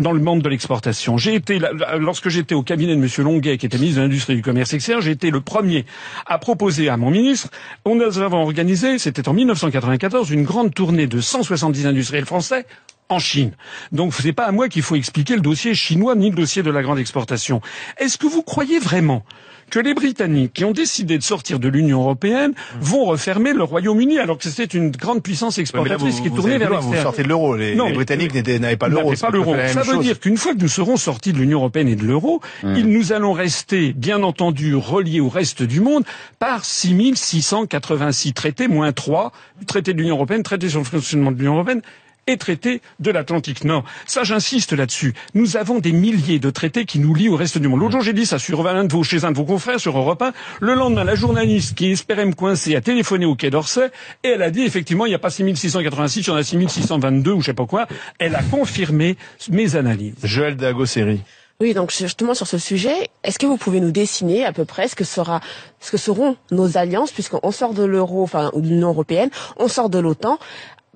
[0.00, 1.18] dans le monde de l'exportation.
[1.18, 1.60] J'ai été,
[1.98, 4.72] lorsque j'étais au cabinet de Monsieur Longuet, qui était ministre de l'Industrie et du Commerce
[4.72, 5.84] extérieur, j'ai été le premier
[6.24, 7.48] à proposer à mon ministre,
[7.84, 12.64] on nous avons organisé, c'était en 1994, une grande tournée de 170 industriels français
[13.08, 13.52] en Chine.
[13.92, 16.70] Donc c'est pas à moi qu'il faut expliquer le dossier chinois ni le dossier de
[16.70, 17.60] la grande exportation.
[17.98, 19.24] Est-ce que vous croyez vraiment
[19.70, 24.18] que les Britanniques, qui ont décidé de sortir de l'Union européenne, vont refermer le Royaume-Uni
[24.18, 26.92] alors que c'était une grande puissance là, exportatrice vous- qui vous tournait vers loin, Vous
[26.92, 27.02] l'extérieur.
[27.12, 27.56] sortez de l'euro.
[27.56, 29.14] Les, les Britanniques n'avaient pas l'euro.
[29.14, 30.00] Ça veut chose.
[30.00, 33.12] dire qu'une fois que nous serons sortis de l'Union européenne et de l'euro, il nous
[33.12, 36.04] allons rester, bien entendu, reliés au reste du monde
[36.38, 39.32] par 6686 traités, moins 3,
[39.66, 41.82] traité de l'Union européenne, traité sur le fonctionnement de l'Union européenne,
[42.26, 43.84] et traité de l'Atlantique Nord.
[44.06, 45.14] Ça, j'insiste là-dessus.
[45.34, 47.80] Nous avons des milliers de traités qui nous lient au reste du monde.
[47.80, 49.96] L'autre jour, j'ai dit ça sur un de vos, chez un de vos confrères sur
[49.96, 50.32] Europe 1.
[50.60, 53.90] Le lendemain, la journaliste qui espérait me coincer a téléphoné au Quai d'Orsay
[54.22, 57.32] et elle a dit effectivement, il n'y a pas 6686, il y en a 6622
[57.32, 57.86] ou je sais pas quoi.
[58.18, 59.16] Elle a confirmé
[59.50, 60.14] mes analyses.
[60.22, 61.20] Joël Dagosséry.
[61.60, 64.88] Oui, donc justement sur ce sujet, est-ce que vous pouvez nous dessiner à peu près
[64.88, 65.40] ce que sera,
[65.80, 69.68] ce que seront nos alliances, puisqu'on sort de l'euro, enfin ou de l'Union européenne, on
[69.68, 70.38] sort de l'OTAN.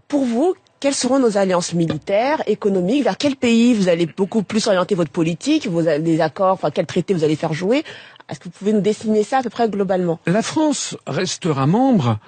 [0.08, 4.66] Pour vous, quelles seront nos alliances militaires, économiques Vers quel pays vous allez beaucoup plus
[4.66, 7.84] orienter votre politique, vos les accords, enfin quel traité vous allez faire jouer?
[8.28, 10.20] Est-ce que vous pouvez nous dessiner ça à peu près globalement?
[10.26, 12.18] La France restera membre,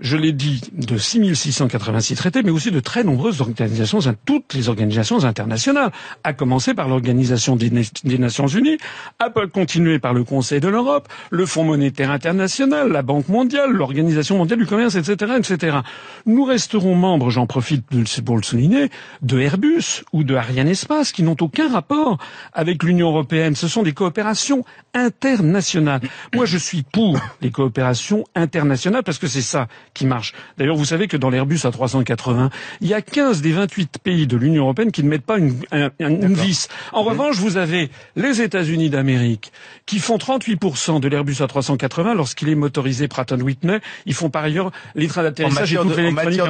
[0.00, 5.24] je l'ai dit, de 6686 traités, mais aussi de très nombreuses organisations, toutes les organisations
[5.24, 5.90] internationales,
[6.24, 8.78] à commencer par l'Organisation des, Na- des Nations Unies,
[9.18, 14.38] à continuer par le Conseil de l'Europe, le Fonds monétaire international, la Banque mondiale, l'Organisation
[14.38, 15.78] mondiale du commerce, etc., etc.
[16.26, 17.84] Nous resterons membres, j'en profite
[18.24, 18.90] pour le souligner,
[19.22, 22.18] de Airbus ou de Ariane Espace, qui n'ont aucun rapport
[22.52, 23.54] avec l'Union européenne.
[23.54, 26.00] Ce sont des coopérations internationales.
[26.34, 30.32] Moi, je suis pour les coopérations internationales parce que c'est ça qui marche.
[30.58, 32.50] D'ailleurs, vous savez que dans l'Airbus A380,
[32.80, 35.54] il y a 15 des 28 pays de l'Union européenne qui ne mettent pas une,
[35.72, 36.68] un- un- une vis.
[36.92, 39.52] En revanche, vous avez les États-Unis d'Amérique
[39.86, 43.80] qui font 38% de l'Airbus A380 lorsqu'il est motorisé Pratt Whitney.
[44.06, 45.94] Ils font par ailleurs les trains d'atterrissage et de-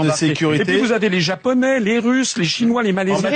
[0.00, 3.30] en sécurité- Et puis vous avez les Japonais, les Russes, les Chinois, les Malaisiens.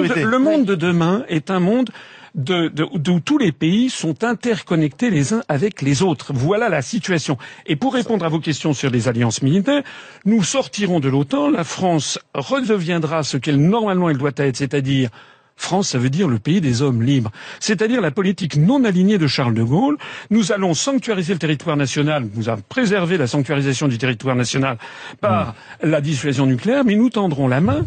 [0.00, 1.90] le, le monde de demain est un monde
[2.34, 6.32] de, de- d'où tous les pays sont interconnectés les uns avec les autres.
[6.34, 7.38] Voilà la situation.
[7.66, 9.82] Et pour répondre à vos questions sur les alliances militaires,
[10.24, 15.10] nous sortirons de l'OTAN, la France redeviendra ce qu'elle normalement elle doit être, c'est-à-dire
[15.56, 19.28] France, ça veut dire le pays des hommes libres, c'est-à-dire la politique non alignée de
[19.28, 19.96] Charles de Gaulle.
[20.30, 24.78] Nous allons sanctuariser le territoire national, nous allons préserver la sanctuarisation du territoire national
[25.20, 27.86] par la dissuasion nucléaire, mais nous tendrons la main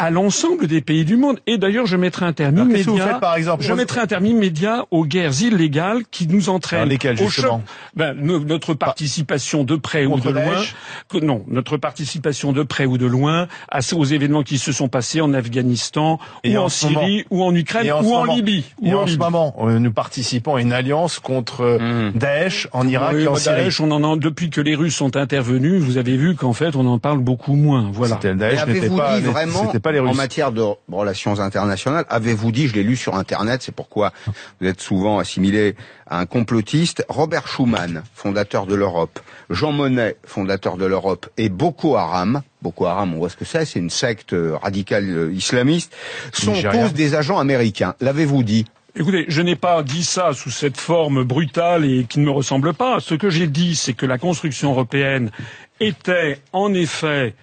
[0.00, 1.38] à l'ensemble des pays du monde.
[1.46, 2.90] Et d'ailleurs, je mettrai un terme Alors, immédiat.
[2.92, 3.62] vous faites, par exemple?
[3.62, 6.80] Je mettrai un terme immédiat aux guerres illégales qui nous entraînent.
[6.80, 7.58] Alors, lesquelles, au justement?
[7.58, 7.60] choc.
[7.96, 10.62] Ben, no- notre participation de près ou de loin.
[11.08, 14.88] Que- non, notre participation de près ou de loin à, aux événements qui se sont
[14.88, 17.00] passés en Afghanistan Et ou en en, ce moment.
[17.00, 18.64] Syrie ou en Ukraine en ou en moment- Libye.
[18.82, 19.18] Et ou en ce Libye.
[19.24, 23.32] moment, euh, nous participons à une alliance contre euh, Daesh en Irak Oui, et en
[23.34, 23.64] bah, Syrie.
[23.64, 26.74] Daesh, on en a, depuis que les Russes sont intervenus, vous avez vu qu'en fait,
[26.76, 27.90] on en parle beaucoup moins.
[27.92, 28.14] Voilà.
[28.14, 30.62] C'était le Et Daesh n'était avez-vous pas, dit vraiment, c'était pas les en matière de
[30.90, 34.12] relations internationales, avez-vous dit, je l'ai lu sur Internet, c'est pourquoi
[34.60, 35.74] vous êtes souvent assimilé
[36.06, 41.96] à un complotiste, Robert Schuman, fondateur de l'Europe, Jean Monnet, fondateur de l'Europe, et Boko
[41.96, 45.94] Haram, Boko Haram, on voit ce que c'est, c'est une secte radicale euh, islamiste,
[46.32, 47.94] sont tous des agents américains.
[48.00, 48.66] L'avez-vous dit?
[48.96, 52.74] Écoutez, je n'ai pas dit ça sous cette forme brutale et qui ne me ressemble
[52.74, 52.98] pas.
[52.98, 55.30] Ce que j'ai dit, c'est que la construction européenne
[55.78, 57.34] était, en effet,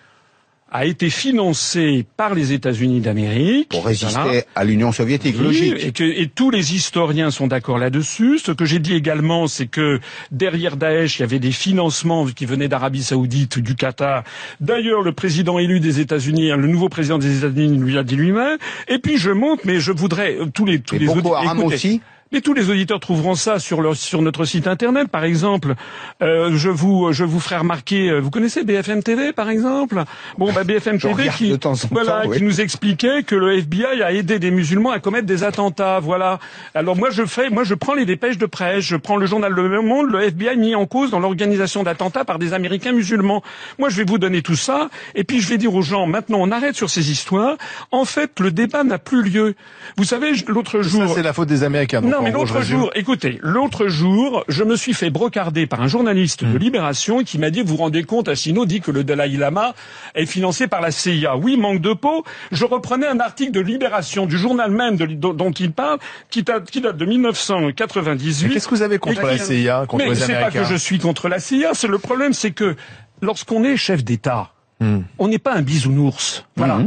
[0.78, 3.70] a été financée par les États-Unis d'Amérique.
[3.70, 4.42] Pour résister Voilà.
[4.56, 5.74] à l'Union soviétique, Oui, logique.
[5.84, 8.38] Et, que, et tous les historiens sont d'accord là-dessus.
[8.38, 10.00] Ce que j'ai dit également, c'est que
[10.32, 14.24] derrière Daesh, il y avait des financements qui venaient d'Arabie Saoudite, du Qatar.
[14.62, 18.16] D'ailleurs, le président élu des États-Unis, hein, le nouveau président des États-Unis, lui a dit
[18.16, 18.58] lui-même.
[18.88, 21.46] Et puis je monte, mais je voudrais euh, tous les tous Et les Boko audi-
[21.48, 22.02] Haram écoutez, aussi?
[22.32, 25.76] Mais tous les auditeurs trouveront ça sur, leur, sur notre site internet, par exemple.
[26.22, 28.10] Euh, je vous je vous ferai remarquer.
[28.10, 30.04] euh, Vous connaissez BFM TV, par exemple?
[30.38, 32.38] Bon, bah BFM TV qui de temps en temps, voilà oui.
[32.38, 36.00] qui nous expliquait que le FBI a aidé des musulmans à commettre des attentats.
[36.00, 36.40] Voilà.
[36.76, 39.52] Alors moi je fais, moi je prends les dépêches de presse, je prends le journal
[39.52, 43.44] Le Monde, le FBI mis en cause dans l'organisation d'attentats par des Américains musulmans.
[43.80, 46.38] Moi je vais vous donner tout ça et puis je vais dire aux gens maintenant
[46.42, 47.56] on arrête sur ces histoires.
[47.92, 49.56] En fait le débat n'a plus lieu.
[49.98, 51.14] Vous savez l'autre Ça, jour.
[51.14, 52.02] c'est la faute des Américains.
[52.02, 55.88] donc, Non, mais l'autre jour, écoutez, l'autre jour, je me suis fait brocarder par un
[55.88, 56.54] journaliste Hmm.
[56.54, 59.74] de Libération qui m'a dit, vous vous rendez compte, Assino dit que le Dalai Lama
[60.16, 61.36] est financé par la CIA.
[61.38, 62.24] Oui, manque de peau.
[62.52, 66.00] Je reprenais un article de Libération, du journal même de- dont il parle,
[66.30, 68.48] qui date, qui date de 1998.
[68.48, 70.60] Mais qu'est-ce que vous avez contre Et la CIA, contre Mais les c'est pas Américains
[70.64, 71.72] que je suis contre la CIA.
[71.74, 72.76] C'est le problème, c'est que
[73.22, 75.00] lorsqu'on est chef d'État, Hmm.
[75.18, 76.46] on n'est pas un bisounours.
[76.56, 76.80] Voilà.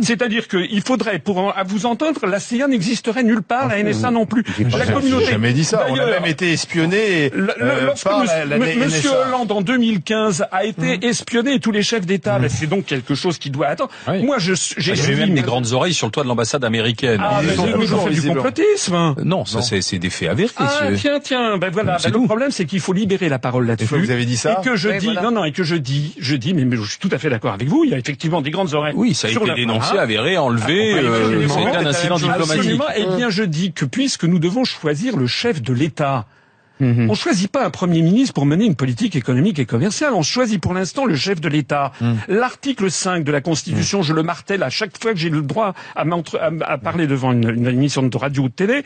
[0.00, 4.10] C'est-à-dire qu'il faudrait, pour en- à vous entendre, la CIA n'existerait nulle part, la NSA
[4.10, 4.44] non plus.
[4.70, 5.26] La J'ai communauté.
[5.26, 5.86] jamais dit ça.
[5.88, 9.26] On a même été espionné euh, par monsieur, la, la M- Monsieur NSA.
[9.28, 13.38] Hollande en 2015 a été espionné, tous les chefs d'État, là, c'est donc quelque chose
[13.38, 13.90] qui doit attendre.
[14.08, 14.22] Oui.
[14.22, 14.44] Moi, avait
[14.78, 17.20] j'estime- même des grandes oreilles sur le toit de l'ambassade américaine.
[17.22, 18.94] Ah, Ils mais sont c'est- mais toujours faites du complotisme.
[18.94, 20.50] Euh, non, ça c'est c'est des faits avérés.
[20.56, 23.94] Ah tiens tiens ben voilà Ben, le problème c'est qu'il faut libérer la parole là-dessus.
[23.96, 26.34] vous avez dit ça et que je dis non non et que je dis je
[26.36, 28.50] dis mais, je suis tout à fait d'accord avec vous il y a effectivement des
[28.50, 29.38] grandes oreilles Oui, ça a été
[29.72, 30.02] la- dénoncé, Voilà.
[30.02, 30.94] avéré, enlevé.
[30.94, 32.52] Ah, euh, un incident diplomatique.
[32.52, 32.84] Absolument.
[32.96, 36.26] Eh bien, je dis que puisque nous devons choisir le chef de l'État,
[36.82, 37.10] Mhm.
[37.10, 40.12] on choisit pas un premier ministre pour mener une politique économique et commerciale.
[40.14, 41.92] On choisit pour l'instant le chef de l'État.
[42.00, 42.16] Mhm.
[42.28, 45.74] L'article 5 de la Constitution, je le martèle à chaque fois que j'ai le droit
[45.96, 48.82] à, m'entre- à- à parler devant une, une émission de radio ou de télé.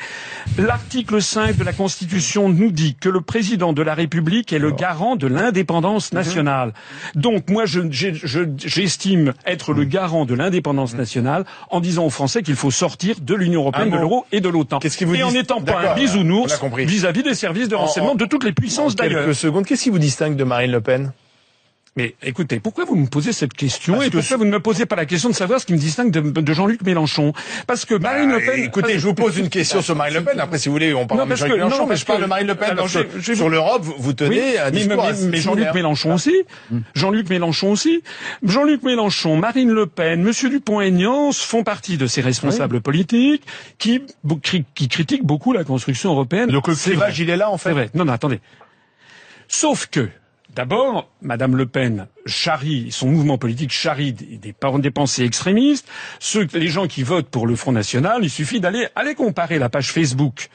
[0.58, 4.70] L'article 5 de la Constitution nous dit que le président de la République est le
[4.70, 6.18] garant de l'indépendance Mhm.
[6.18, 6.72] nationale.
[7.14, 9.78] Donc moi, je- j'ai- je- j'estime être Mhm.
[9.78, 13.90] le garant de l'indépendance nationale en disant aux Français qu'il faut sortir de l'Union européenne,
[13.90, 14.78] de l'euro et de l'OTAN.
[15.14, 18.44] Et en n'étant pas un bisounours vis-à-vis des services de En- renseignement en- de toutes
[18.44, 19.20] les puissances d'ailleurs.
[19.24, 21.12] quelques secondes, qu'est-ce qui vous distingue de Marine Le Pen?
[21.96, 24.60] Mais écoutez, pourquoi vous me posez cette question Parce et que pourquoi vous ne me
[24.60, 27.32] posez pas la question de savoir ce qui me distingue de, de Jean-Luc Mélenchon?
[27.66, 28.46] Parce que Marine Le Pen.
[28.48, 30.38] Bah, Écoutez, je vous pose une question sur Marine Le Pen.
[30.38, 32.46] Après, si vous voulez, on parle de Jean-Luc Mélenchon, non, mais je parle de Marine
[32.48, 35.28] Le Pen alors, je- je- sur l'Europe, vous- tenez Oui, un mais, discours mais- assez
[35.28, 35.72] mais Jean-Luc.
[35.72, 36.34] Mélenchon aussi.
[36.94, 38.02] Jean-Luc Mélenchon aussi.
[38.42, 43.42] Jean-Luc Mélenchon, Marine Le Pen, Monsieur Dupont-Aignan font partie de ces responsables politiques
[43.78, 44.02] qui,
[44.90, 46.50] critiquent beaucoup la construction européenne.
[46.50, 47.22] Donc le C'est clivage, vrai.
[47.24, 47.72] il est là, en C'est fait.
[47.72, 47.90] vrai.
[47.94, 48.40] Non, non, attendez.
[49.48, 50.08] Sauf que,
[50.56, 55.86] d'abord, Madame Le Pen charrie, son mouvement politique charrie des, pensées extrémistes.
[56.18, 59.68] Ceux, les gens qui votent pour le Front National, il suffit d'aller aller comparer la
[59.68, 60.48] page Facebook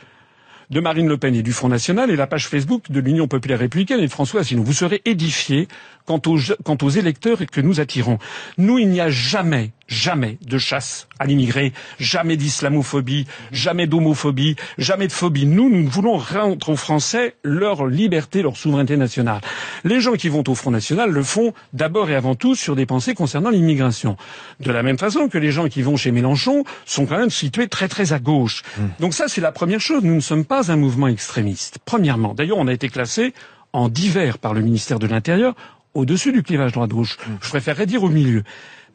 [0.72, 3.60] de Marine Le Pen et du Front National et la page Facebook de l'Union populaire
[3.60, 4.64] républicaine et de François Asselineau.
[4.64, 5.68] Vous serez édifié
[6.06, 8.18] quant aux, quant aux électeurs que nous attirons.
[8.58, 15.08] Nous, il n'y a jamais, jamais de chasse à l'immigré, jamais d'islamophobie, jamais d'homophobie, jamais
[15.08, 15.46] de phobie.
[15.46, 19.42] Nous, nous voulons rendre aux Français leur liberté, leur souveraineté nationale.
[19.84, 22.86] Les gens qui vont au Front National le font d'abord et avant tout sur des
[22.86, 24.18] pensées concernant l'immigration.
[24.60, 27.68] De la même façon que les gens qui vont chez Mélenchon sont quand même situés
[27.68, 28.64] très très à gauche.
[29.00, 30.04] Donc ça, c'est la première chose.
[30.04, 31.80] Nous ne sommes pas un mouvement extrémiste.
[31.86, 32.34] Premièrement.
[32.34, 33.34] D'ailleurs, on a été classé
[33.74, 35.56] en divers par le ministère de l'Intérieur
[35.94, 37.18] au-dessus du clivage droite-gauche.
[37.42, 38.44] Je préférerais dire au milieu.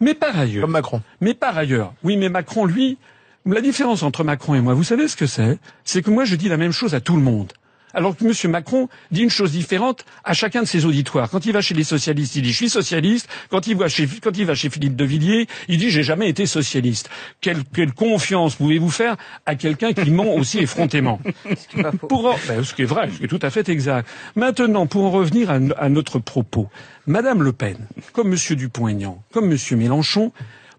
[0.00, 1.02] Mais par ailleurs, Comme Macron.
[1.20, 2.98] mais par ailleurs, oui, mais Macron, lui,
[3.46, 5.58] la différence entre Macron et moi, vous savez ce que c'est?
[5.84, 7.52] C'est que moi, je dis la même chose à tout le monde.
[7.96, 8.50] Alors que M.
[8.52, 11.30] Macron dit une chose différente à chacun de ses auditoires.
[11.30, 13.26] Quand il va chez les socialistes, il dit je suis socialiste.
[13.50, 16.28] Quand il va chez, quand il va chez Philippe de Villiers, il dit j'ai jamais
[16.28, 17.08] été socialiste.
[17.40, 21.20] Quelle, quelle confiance pouvez-vous faire à quelqu'un qui ment aussi effrontément
[22.08, 24.06] pour en- ben, ce qui est vrai, ce qui est tout à fait exact.
[24.36, 26.68] Maintenant, pour en revenir à, no- à notre propos,
[27.06, 27.78] Madame Le Pen,
[28.12, 30.32] comme Monsieur Dupont-Aignan, comme Monsieur Mélenchon,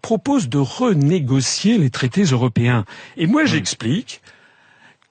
[0.04, 2.86] propose de renégocier les traités européens.
[3.18, 4.22] Et moi, j'explique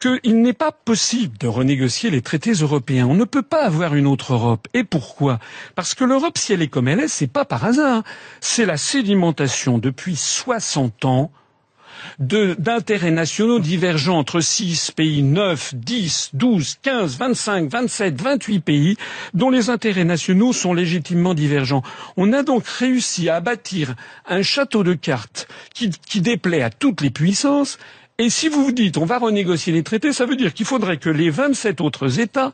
[0.01, 3.07] qu'il n'est pas possible de renégocier les traités européens.
[3.07, 4.69] On ne peut pas avoir une autre Europe.
[4.75, 5.39] Et pourquoi?
[5.75, 8.03] Parce que l'Europe, si elle est comme elle est, c'est pas par hasard.
[8.41, 11.31] C'est la sédimentation depuis 60 ans
[12.19, 18.97] d'intérêts nationaux divergents entre 6 pays, 9, 10, 12, 15, 25, 27, 28 pays,
[19.35, 21.83] dont les intérêts nationaux sont légitimement divergents.
[22.17, 23.95] On a donc réussi à bâtir
[24.27, 27.79] un château de cartes qui déplaît à toutes les puissances.
[28.19, 30.97] Et si vous vous dites on va renégocier les traités, ça veut dire qu'il faudrait
[30.97, 32.53] que les 27 autres États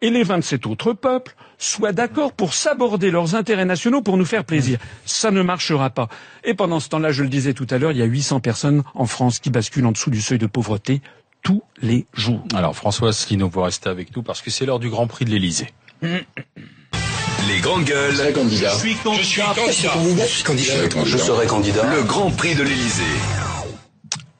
[0.00, 4.44] et les 27 autres peuples soient d'accord pour s'aborder leurs intérêts nationaux pour nous faire
[4.44, 4.78] plaisir.
[5.04, 6.08] Ça ne marchera pas.
[6.42, 8.82] Et pendant ce temps-là, je le disais tout à l'heure, il y a 800 personnes
[8.94, 11.00] en France qui basculent en dessous du seuil de pauvreté
[11.42, 12.42] tous les jours.
[12.54, 15.30] Alors François Asselineau, vous restez avec nous parce que c'est l'heure du Grand Prix de
[15.30, 15.68] l'Elysée.
[16.02, 18.32] Les grandes gueules.
[18.32, 18.72] candidat.
[18.72, 21.04] Je suis candidat.
[21.04, 21.94] Je serai candidat.
[21.94, 23.02] Le Grand Prix de l'Elysée.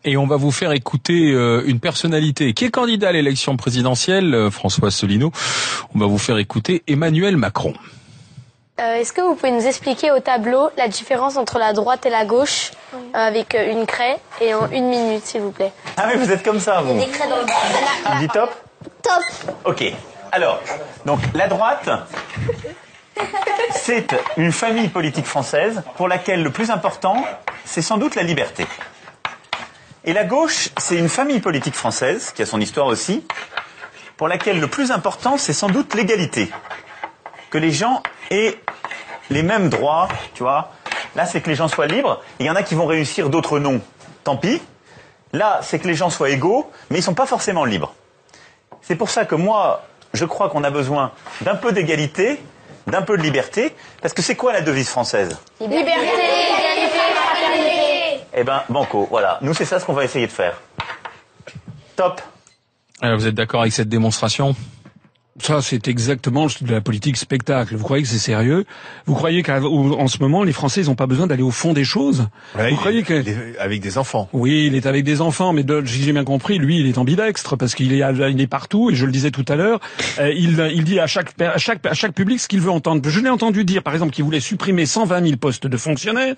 [0.06, 4.34] Et on va vous faire écouter euh, une personnalité qui est candidat à l'élection présidentielle,
[4.34, 5.32] euh, François Asselineau.
[5.94, 7.72] On va vous faire écouter Emmanuel Macron.
[8.80, 12.10] Euh, Est-ce que vous pouvez nous expliquer au tableau la différence entre la droite et
[12.10, 15.72] la gauche euh, avec une craie et en une minute, s'il vous plaît?
[15.96, 16.98] Ah oui, vous êtes comme ça, vous.
[16.98, 17.44] Des craies dans le
[18.14, 18.50] On dit top?
[19.02, 19.22] Top
[19.64, 19.84] Ok.
[20.32, 20.60] Alors,
[21.06, 21.88] donc la droite,
[23.70, 27.24] c'est une famille politique française pour laquelle le plus important,
[27.64, 28.66] c'est sans doute la liberté.
[30.06, 33.26] Et la gauche, c'est une famille politique française, qui a son histoire aussi,
[34.16, 36.50] pour laquelle le plus important, c'est sans doute l'égalité.
[37.50, 38.58] Que les gens aient
[39.30, 40.72] les mêmes droits, tu vois.
[41.16, 42.20] Là, c'est que les gens soient libres.
[42.38, 43.80] Il y en a qui vont réussir, d'autres non.
[44.24, 44.60] Tant pis.
[45.32, 47.94] Là, c'est que les gens soient égaux, mais ils sont pas forcément libres.
[48.82, 52.42] C'est pour ça que moi, je crois qu'on a besoin d'un peu d'égalité,
[52.86, 55.38] d'un peu de liberté, parce que c'est quoi la devise française?
[55.60, 56.63] Liberté,
[58.36, 59.38] Eh ben, banco, voilà.
[59.42, 60.60] Nous, c'est ça ce qu'on va essayer de faire.
[61.96, 62.20] Top.
[63.00, 64.56] Alors, vous êtes d'accord avec cette démonstration?
[65.42, 67.74] Ça, c'est exactement de la politique spectacle.
[67.74, 68.64] Vous croyez que c'est sérieux?
[69.06, 71.82] Vous croyez qu'en ce moment, les Français, ils n'ont pas besoin d'aller au fond des
[71.82, 72.28] choses?
[72.56, 73.58] Ouais, Vous il- croyez que...
[73.58, 74.28] avec des enfants.
[74.32, 77.56] Oui, il est avec des enfants, mais si j'ai bien compris, lui, il est ambidextre
[77.56, 78.90] parce qu'il est, il est partout.
[78.90, 79.80] Et je le disais tout à l'heure,
[80.20, 83.02] euh, il, il dit à chaque, à chaque, à chaque public ce qu'il veut entendre.
[83.08, 86.36] Je l'ai entendu dire, par exemple, qu'il voulait supprimer 120 000 postes de fonctionnaires.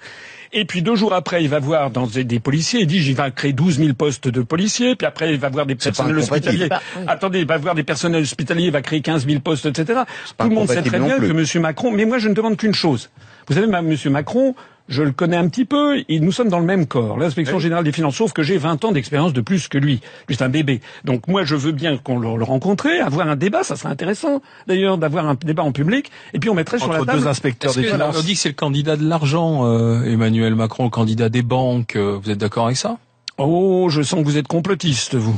[0.55, 2.81] Et puis deux jours après, il va voir dans des, des policiers.
[2.81, 4.95] Il dit, j'y va créer 12 000 postes de policiers.
[4.97, 6.69] Puis après, il va voir des pas personnels hospitaliers.
[7.07, 8.67] Attendez, il va voir des personnels hospitaliers.
[8.67, 10.01] Il va créer 15 000 postes, etc.
[10.39, 11.91] Tout le monde sait très bien que Monsieur Macron.
[11.91, 13.11] Mais moi, je ne demande qu'une chose.
[13.49, 14.55] Vous savez, Monsieur Macron,
[14.89, 17.83] je le connais un petit peu, et nous sommes dans le même corps, l'inspection générale
[17.85, 20.01] des finances, sauf que j'ai 20 ans d'expérience de plus que lui.
[20.31, 20.81] C'est un bébé.
[21.05, 24.43] Donc moi, je veux bien qu'on le, le rencontre, avoir un débat, ça serait intéressant,
[24.69, 27.19] d'ailleurs, d'avoir un débat en public, et puis on mettrait sur la Entre table...
[27.21, 28.17] deux inspecteurs des que- finances.
[28.19, 31.97] On dit que c'est le candidat de l'argent, euh, Emmanuel Macron, le candidat des banques.
[31.97, 32.99] euh, Vous êtes d'accord avec ça?
[33.39, 35.37] Oh, je sens que vous êtes complotiste, vous.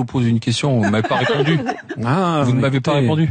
[0.00, 1.60] Vous pose une question, vous m'avez pas répondu.
[2.02, 3.28] Ah, Vous ne m'avez pas répondu.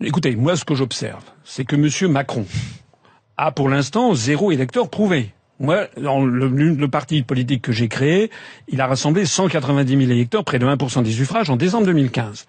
[0.00, 2.46] Écoutez, moi, ce que j'observe, c'est que Monsieur Macron
[3.36, 5.34] a pour l'instant zéro électeur prouvé.
[5.60, 8.30] Moi, dans le, le parti politique que j'ai créé,
[8.68, 12.46] il a rassemblé 190 000 électeurs, près de 1% des suffrages, en décembre 2015.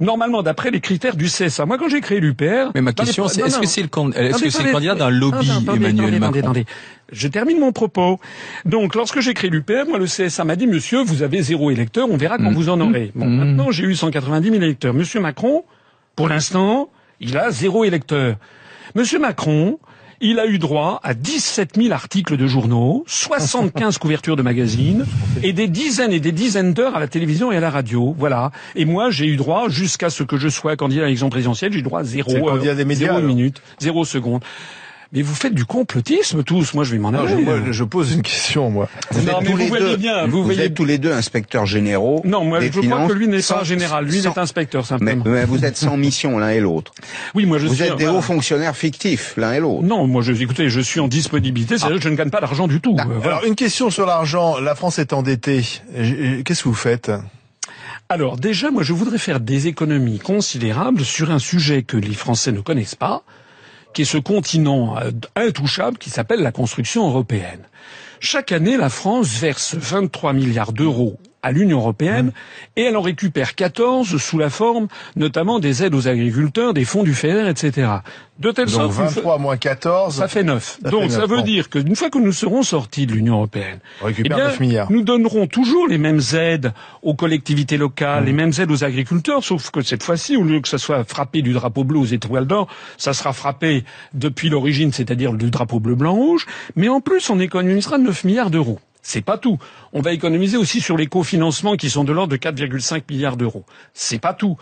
[0.00, 2.72] Normalement, d'après les critères du CSA, moi, quand j'ai créé l'UPR...
[2.74, 5.48] Mais ma question, c'est est-ce que c'est le, est-ce Attendez, que le candidat d'un lobby,
[5.48, 6.64] Emmanuel attendez, Macron attendez.
[7.12, 8.18] Je termine mon propos.
[8.64, 12.10] Donc, lorsque j'ai créé l'UPR, moi, le CSA m'a dit, monsieur, vous avez zéro électeur,
[12.10, 12.54] on verra quand Mm.
[12.54, 13.12] vous en aurez.
[13.14, 13.36] Bon, Mm.
[13.36, 14.94] maintenant, j'ai eu 190 000 électeurs.
[14.94, 15.62] Monsieur Macron,
[16.16, 16.90] pour l'instant,
[17.20, 18.34] il a zéro électeur.
[18.94, 19.78] Monsieur Macron,
[20.20, 25.06] Il a eu droit à 17 000 articles de journaux, 75 couvertures de magazines
[25.44, 28.16] et des dizaines et des dizaines d'heures à la télévision et à la radio.
[28.18, 28.50] Voilà.
[28.74, 31.78] Et moi, j'ai eu droit, jusqu'à ce que je sois candidat à l'élection présidentielle, j'ai
[31.78, 34.42] eu droit à zéro, des médias, zéro minute, zéro seconde.
[35.14, 36.74] Mais vous faites du complotisme tous.
[36.74, 37.28] Moi, je vais m'en Non, aller.
[37.30, 38.90] je, moi, je pose une question, moi.
[39.10, 40.84] Vous Non, êtes mais tous vous les voyez deux, bien, vous vous voyez- êtes tous
[40.84, 42.20] les deux inspecteurs généraux.
[42.26, 44.04] Non, moi, des je crois finances, que lui n'est pas général.
[44.04, 45.24] Lui, il sans- est inspecteur, simplement.
[45.26, 46.92] mais vous êtes sans mission l'un et l'autre.
[47.34, 47.84] Oui, moi, je Vous suis...
[47.84, 48.18] êtes des voilà.
[48.18, 49.82] hauts fonctionnaires fictifs l'un et l'autre.
[49.82, 52.68] Non, moi, je, écoutez, je suis en disponibilité, c'est-à-dire que je ne gagne pas d'argent
[52.68, 52.94] du tout.
[53.00, 53.36] Euh, voilà.
[53.38, 54.58] Alors, une question sur l'argent.
[54.60, 55.62] La France est endettée.
[56.44, 57.10] Qu'est-ce que vous faites?
[58.10, 62.52] Alors déjà, moi, je voudrais faire des économies considérables sur un sujet que les Français
[62.52, 63.22] ne connaissent pas,
[63.98, 67.62] qui est ce continent euh, intouchable qui s'appelle la construction européenne.
[68.20, 72.32] Chaque année, la France verse 23 milliards d'euros à l'Union européenne
[72.76, 77.02] et elle en récupère 14 sous la forme notamment des aides aux agriculteurs, des fonds
[77.04, 77.88] du FEDER, etc.
[78.38, 80.14] De telle Donc, sorte que 23 moins 14.
[80.14, 80.78] ça fait 9.
[80.82, 81.42] Ça Donc fait ça veut bon.
[81.42, 84.60] dire qu'une fois que nous serons sortis de l'Union européenne, On récupère eh bien, 9
[84.60, 84.92] milliards.
[84.92, 86.72] nous donnerons toujours les mêmes aides
[87.02, 87.80] aux collectivités Mmh.
[87.80, 91.04] locales, les mêmes aides aux agriculteurs, sauf que cette fois-ci, au lieu que ça soit
[91.04, 93.84] frappé du drapeau bleu aux étoiles d'or, ça sera frappé
[94.14, 96.46] depuis l'origine, c'est-à-dire du drapeau bleu, blanc, rouge.
[96.76, 98.78] Mais en plus, on économisera 9 milliards d'euros.
[99.08, 99.58] C'est pas tout.
[99.94, 103.64] On va économiser aussi sur les cofinancements qui sont de l'ordre de 4,5 milliards d'euros.
[103.94, 104.58] C'est pas tout.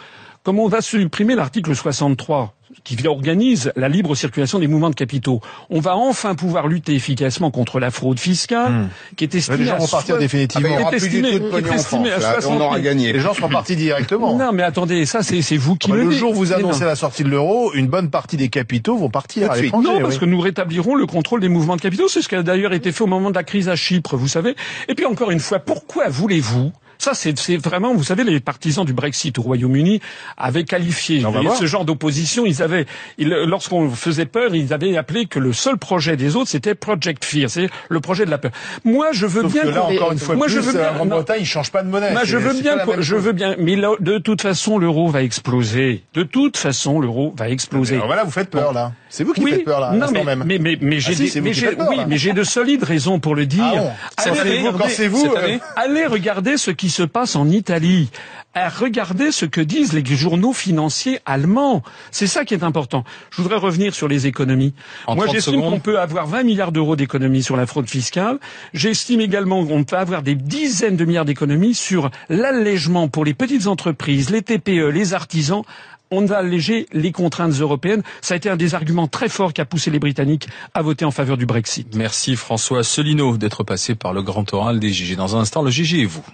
[0.47, 5.41] Comme on va supprimer l'article 63 qui organise la libre circulation des mouvements de capitaux,
[5.71, 9.75] on va enfin pouvoir lutter efficacement contre la fraude fiscale, qui est estimée les gens
[9.75, 10.69] à vont partir définitivement.
[10.79, 12.25] Ah, est plus du estimé- tout de est pognon en estimé France.
[12.25, 12.41] à là.
[12.41, 12.85] 60 on aura 000.
[12.85, 13.13] gagné.
[13.13, 14.37] Les gens seront partis directement.
[14.39, 16.83] Non, mais attendez, ça c'est vous qui Ah bah, le le jour où vous annoncez
[16.83, 16.87] non.
[16.87, 19.89] la sortie de l'euro, une bonne partie des capitaux vont partir à l'étranger.
[19.89, 20.21] Non, parce oui.
[20.21, 22.07] que nous rétablirons le contrôle des mouvements de capitaux.
[22.07, 24.29] C'est ce qui a d'ailleurs été fait au moment de la crise à Chypre, vous
[24.29, 24.55] savez.
[24.87, 28.93] Et puis encore une fois, pourquoi voulez-vous ça, c'est vraiment, vous savez, les partisans du
[28.93, 30.01] Brexit au Royaume-Uni
[30.37, 31.57] avaient qualifié voir.
[31.57, 32.45] ce genre d'opposition.
[32.47, 32.87] Ils avaient,
[33.19, 37.51] lorsqu'on faisait peur, ils avaient appelé que le seul projet des autres, c'était Project Fear,
[37.51, 38.51] c'est le projet de la peur.
[38.85, 39.63] Moi, je veux Sauf bien.
[39.63, 40.83] que là, encore une fois moi, de je plus, veux bien.
[40.83, 40.97] la non.
[40.97, 42.13] Grande-Bretagne, ils changent pas de monnaie.
[42.13, 46.03] Moi, je veux bien, je veux bien, mais là, de toute façon, l'euro va exploser.
[46.15, 47.97] De toute façon, l'euro va exploser.
[47.97, 48.93] Alors voilà, vous faites peur, là.
[49.09, 50.45] C'est vous qui Oui, faites peur, là, non, mais, même.
[50.47, 53.35] mais, mais, mais j'ai Ah si, mais j'ai- oui, mais j'ai de solides raisons pour
[53.35, 53.65] le dire.
[53.65, 55.33] Ah bon allez, quand c'est vous,
[55.77, 58.11] allez regarder ce qui se passe en Italie.
[58.55, 61.83] À regarder ce que disent les journaux financiers allemands.
[62.11, 63.05] C'est ça qui est important.
[63.31, 64.73] Je voudrais revenir sur les économies.
[65.07, 68.39] En Moi, 30 j'estime qu'on peut avoir 20 milliards d'euros d'économies sur la fraude fiscale.
[68.73, 73.67] J'estime également qu'on peut avoir des dizaines de milliards d'économies sur l'allègement pour les petites
[73.67, 75.63] entreprises, les TPE, les artisans.
[76.11, 78.03] On va alléger les contraintes européennes.
[78.23, 81.05] Ça a été un des arguments très forts qui a poussé les Britanniques à voter
[81.05, 81.95] en faveur du Brexit.
[81.97, 85.17] Merci François Asselineau d'être passé par le grand oral des GG.
[85.17, 86.25] Dans un instant, le GG et vous.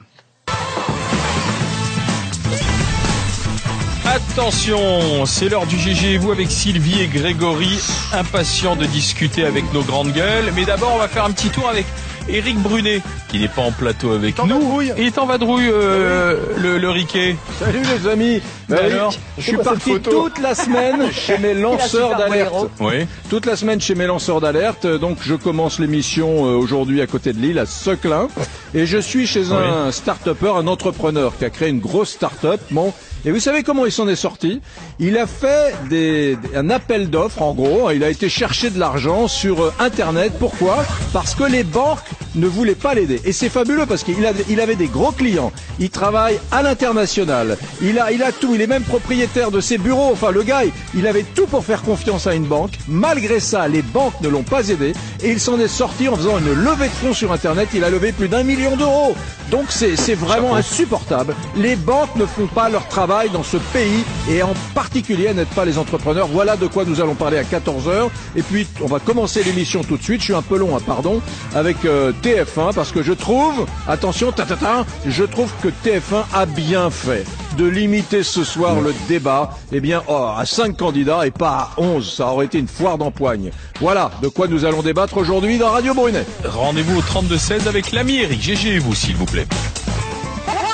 [4.04, 7.78] Attention, c'est l'heure du GG vous avec Sylvie et Grégory,
[8.12, 10.52] impatients de discuter avec nos grandes gueules.
[10.54, 11.86] Mais d'abord, on va faire un petit tour avec
[12.28, 14.60] Éric Brunet, qui n'est pas en plateau avec en nous.
[14.60, 14.92] vadrouille.
[14.98, 17.36] Il est en vadrouille, euh, le, le Riquet.
[17.58, 18.40] Salut les amis.
[18.68, 22.68] Mais Bah oui, alors je suis parti toute la semaine chez mes lanceurs d'alerte.
[22.80, 23.06] Oui.
[23.30, 24.86] Toute la semaine chez mes lanceurs d'alerte.
[24.86, 28.28] Donc je commence l'émission euh, aujourd'hui à côté de Lille, à Seclin,
[28.74, 32.60] et je suis chez un start-upper, un entrepreneur qui a créé une grosse start-up.
[32.70, 32.92] Bon.
[33.24, 34.60] Et vous savez comment il s'en est sorti
[34.98, 37.90] Il a fait des, un appel d'offres, en gros.
[37.92, 40.32] Il a été chercher de l'argent sur euh, Internet.
[40.40, 40.84] Pourquoi?
[41.12, 42.00] Parce que les banques
[42.34, 43.20] ne voulaient pas l'aider.
[43.24, 45.52] Et c'est fabuleux parce qu'il avait, il avait des gros clients.
[45.78, 47.58] Il travaille à l'international.
[47.80, 48.56] Il a, il a tout.
[48.56, 50.10] Il est même propriétaire de ses bureaux.
[50.10, 50.62] Enfin, le gars,
[50.92, 52.72] il avait tout pour faire confiance à une banque.
[52.88, 54.94] Malgré ça, les banques ne l'ont pas aidé.
[55.22, 57.68] Et il s'en est sorti en faisant une levée de fonds sur Internet.
[57.72, 59.14] Il a levé plus d'un million d'euros.
[59.52, 61.36] Donc c'est vraiment insupportable.
[61.56, 65.66] Les banques ne font pas leur travail dans ce pays et en particulier n'aident pas
[65.66, 66.28] les entrepreneurs.
[66.28, 68.08] Voilà de quoi nous allons parler à 14h.
[68.36, 70.20] Et puis on va commencer l'émission tout de suite.
[70.20, 71.20] Je suis un peu long, hein, pardon,
[71.54, 76.24] avec euh, TF1 parce que je trouve, attention, ta, ta, ta, je trouve que TF1
[76.32, 77.26] a bien fait
[77.58, 81.80] de limiter ce soir le débat eh bien, oh, à 5 candidats et pas à
[81.80, 82.14] 11.
[82.16, 83.50] Ça aurait été une foire d'empoigne.
[83.78, 86.24] Voilà de quoi nous allons débattre aujourd'hui dans Radio Brunet.
[86.46, 88.40] Rendez-vous au 32-16 avec l'ami Eric.
[88.40, 89.46] GG et vous, s'il vous plaît.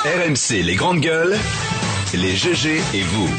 [0.05, 1.37] RMC les grandes gueules,
[2.13, 3.29] les GG et vous.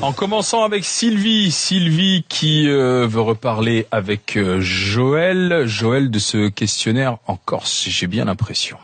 [0.00, 6.48] En commençant avec Sylvie, Sylvie qui euh, veut reparler avec euh, Joël, Joël de ce
[6.48, 8.78] questionnaire en Corse, j'ai bien l'impression.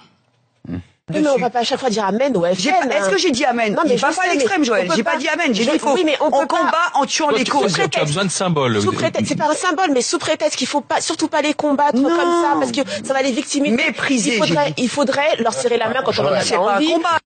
[1.12, 2.88] Mais on va pas à chaque fois dire amen J'ai FN.
[2.88, 3.74] pas- Est-ce que j'ai dit amen?
[3.74, 4.88] Non, mais je va pas à l'extrême, Joël.
[4.96, 5.54] J'ai pas pas- dit amen.
[5.54, 5.92] J'ai dit faut.
[5.92, 7.74] oui, mais on pas- combat en tuant Toi, les tu, causes.
[7.74, 8.80] tu as besoin de symboles.
[8.80, 11.52] Sous prétexte, c'est pas un symbole, mais sous prétexte qu'il faut pas, surtout pas les
[11.52, 12.08] combattre Non.
[12.08, 13.76] comme ça, parce que ça va les victimiser.
[13.76, 14.40] Mépriser,
[14.78, 17.18] Il faudrait, il leur serrer la main quand on en a pas un combat.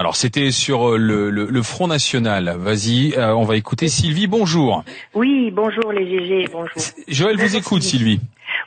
[0.00, 2.54] Alors c'était sur euh, le, le, le Front National.
[2.56, 4.28] Vas-y, euh, on va écouter Sylvie.
[4.28, 4.84] Bonjour.
[5.12, 6.70] Oui, bonjour les GG, bonjour.
[7.08, 8.20] Joël vous écoute, Sylvie.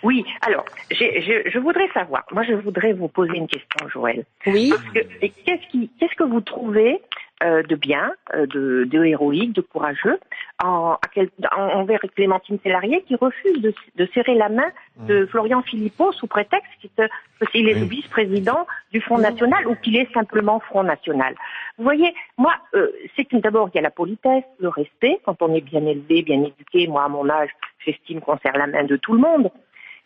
[0.04, 4.26] Oui, alors, je, je voudrais savoir, moi je voudrais vous poser une question, Joël.
[4.46, 4.72] Oui.
[4.72, 7.00] Parce que et qu'est-ce qui, qu'est-ce que vous trouvez
[7.44, 10.20] euh, de bien, euh, de, de héroïque, de courageux
[10.64, 15.26] en, à quel- en- envers Clémentine Sélarié qui refuse de, de serrer la main de
[15.26, 20.60] Florian Philippot sous prétexte qu'il est, le vice-président du Front National ou qu'il est simplement
[20.60, 21.36] Front National.
[21.78, 25.20] Vous voyez, moi, euh, c'est d'abord il y a la politesse, le respect.
[25.26, 27.50] Quand on est bien élevé, bien éduqué, moi à mon âge,
[27.86, 29.50] j'estime qu'on serre la main de tout le monde.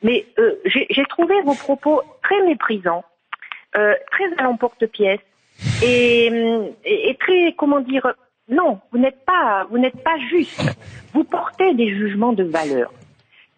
[0.04, 3.04] Mais euh, j'ai j'ai trouvé vos propos très méprisants,
[3.78, 5.20] euh, très à l'emporte-pièce
[5.82, 6.30] et,
[6.86, 8.08] et, très, comment dire,
[8.50, 10.62] non, vous n'êtes pas, vous n'êtes pas juste.
[11.14, 12.92] Vous portez des jugements de valeur.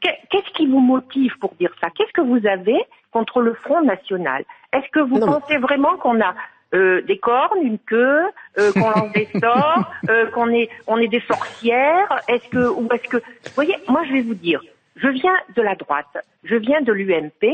[0.02, 1.90] Qu'est- Qu'est-ce qui vous motive pour dire ça?
[1.90, 2.78] Qu'est-ce que vous avez
[3.12, 4.44] contre le Front National?
[4.74, 6.36] Est-ce que vous pensez vraiment qu'on a
[6.74, 8.24] euh, des cornes, une queue,
[8.58, 12.22] euh, qu'on lance des sorts, euh, qu'on est, on est des sorcières?
[12.28, 13.24] Est-ce que, ou est-ce que, vous
[13.56, 14.62] voyez, moi je vais vous dire,
[14.98, 17.54] je viens de la droite, je viens de l'UMP,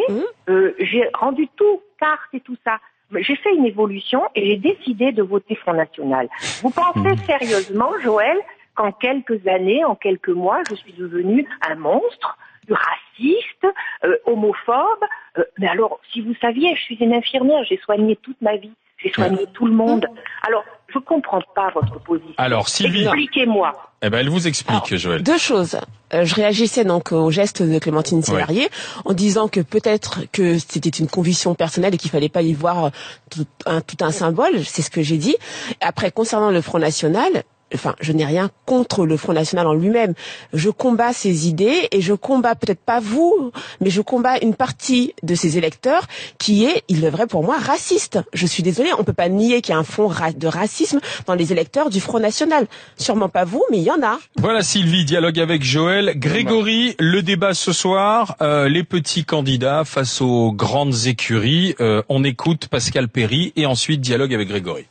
[0.50, 2.80] euh, j'ai rendu tout carte et tout ça.
[3.22, 6.30] J'ai fait une évolution et j'ai décidé de voter Front National.
[6.62, 8.38] Vous pensez sérieusement, Joël,
[8.76, 12.38] qu'en quelques années, en quelques mois, je suis devenu un monstre,
[12.70, 13.68] raciste,
[14.04, 15.04] euh, homophobe
[15.38, 18.74] Euh, Mais alors, si vous saviez, je suis une infirmière, j'ai soigné toute ma vie,
[19.04, 20.06] j'ai soigné tout le monde.
[20.48, 22.34] Alors, je comprends pas votre position.
[22.38, 23.04] Alors, Sylvie.
[23.04, 23.74] Expliquez-moi.
[24.02, 25.24] Eh ben, elle vous explique, Joël.
[25.24, 25.78] Deux choses.
[26.14, 28.70] Euh, je réagissais donc au geste de Clémentine Sélarié
[29.06, 32.92] en disant que peut-être que c'était une conviction personnelle et qu'il fallait pas y voir
[33.32, 34.64] tout un, tout un symbole.
[34.66, 35.36] C'est ce que j'ai dit.
[35.82, 37.44] Après, concernant le Front National,
[37.74, 40.14] enfin, je n'ai rien contre le Front National en lui-même.
[40.54, 43.52] Je combats ses idées et je combats peut-être pas vous,
[43.82, 46.08] mais je combats une partie de ses électeurs
[46.38, 48.20] qui est, il est vrai pour moi, raciste.
[48.34, 51.00] Je suis désolée, on peut pas nier qu'il y a un fond ra- de racisme
[51.28, 52.68] dans les électeurs du Front National.
[52.98, 54.20] Sûrement pas vous, mais il y en a.
[54.38, 56.14] Voilà Sylvie, dialogue avec Joël.
[56.16, 61.76] Grégory, le débat ce soir, euh, les petits candidats face aux grandes écuries.
[61.80, 64.86] Euh, on écoute Pascal Perry et ensuite dialogue avec Grégory.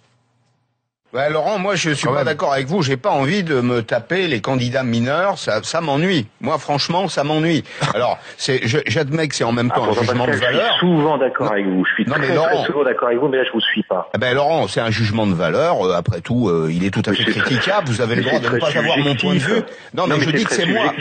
[1.13, 2.81] Ouais, Laurent, moi je suis pas d'accord avec vous.
[2.83, 5.37] J'ai pas envie de me taper les candidats mineurs.
[5.37, 6.27] Ça, ça m'ennuie.
[6.41, 7.65] Moi, franchement, ça m'ennuie.
[7.95, 10.73] Alors, c'est, je- j'admets que c'est en même temps un jugement de valeur.
[10.73, 11.85] Je suis souvent d'accord avec vous.
[11.85, 13.83] Je suis Non, mais Laurent- très souvent d'accord avec vous, mais là, je vous suis
[13.83, 14.09] pas.
[14.15, 15.87] Eh ben Laurent, c'est un jugement de valeur.
[15.87, 17.89] Euh, après tout, euh, il est tout à fait très- critiquable.
[17.89, 19.53] Vous avez le droit de ne pas avoir mon point de vue.
[19.93, 20.95] Non, mais Non, mais je dis que c'est moi.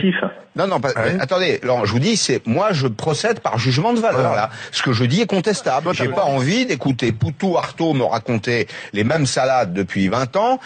[0.58, 3.94] Non, non, pas, euh, attendez, Laurent, je vous dis, c'est moi, je procède par jugement
[3.94, 4.36] de valeur.
[4.36, 5.88] Là, ce que je dis est contestable.
[5.94, 10.60] J'ai pas envie d'écouter Poutou Artaud me raconter les mêmes salades depuis 20 ans.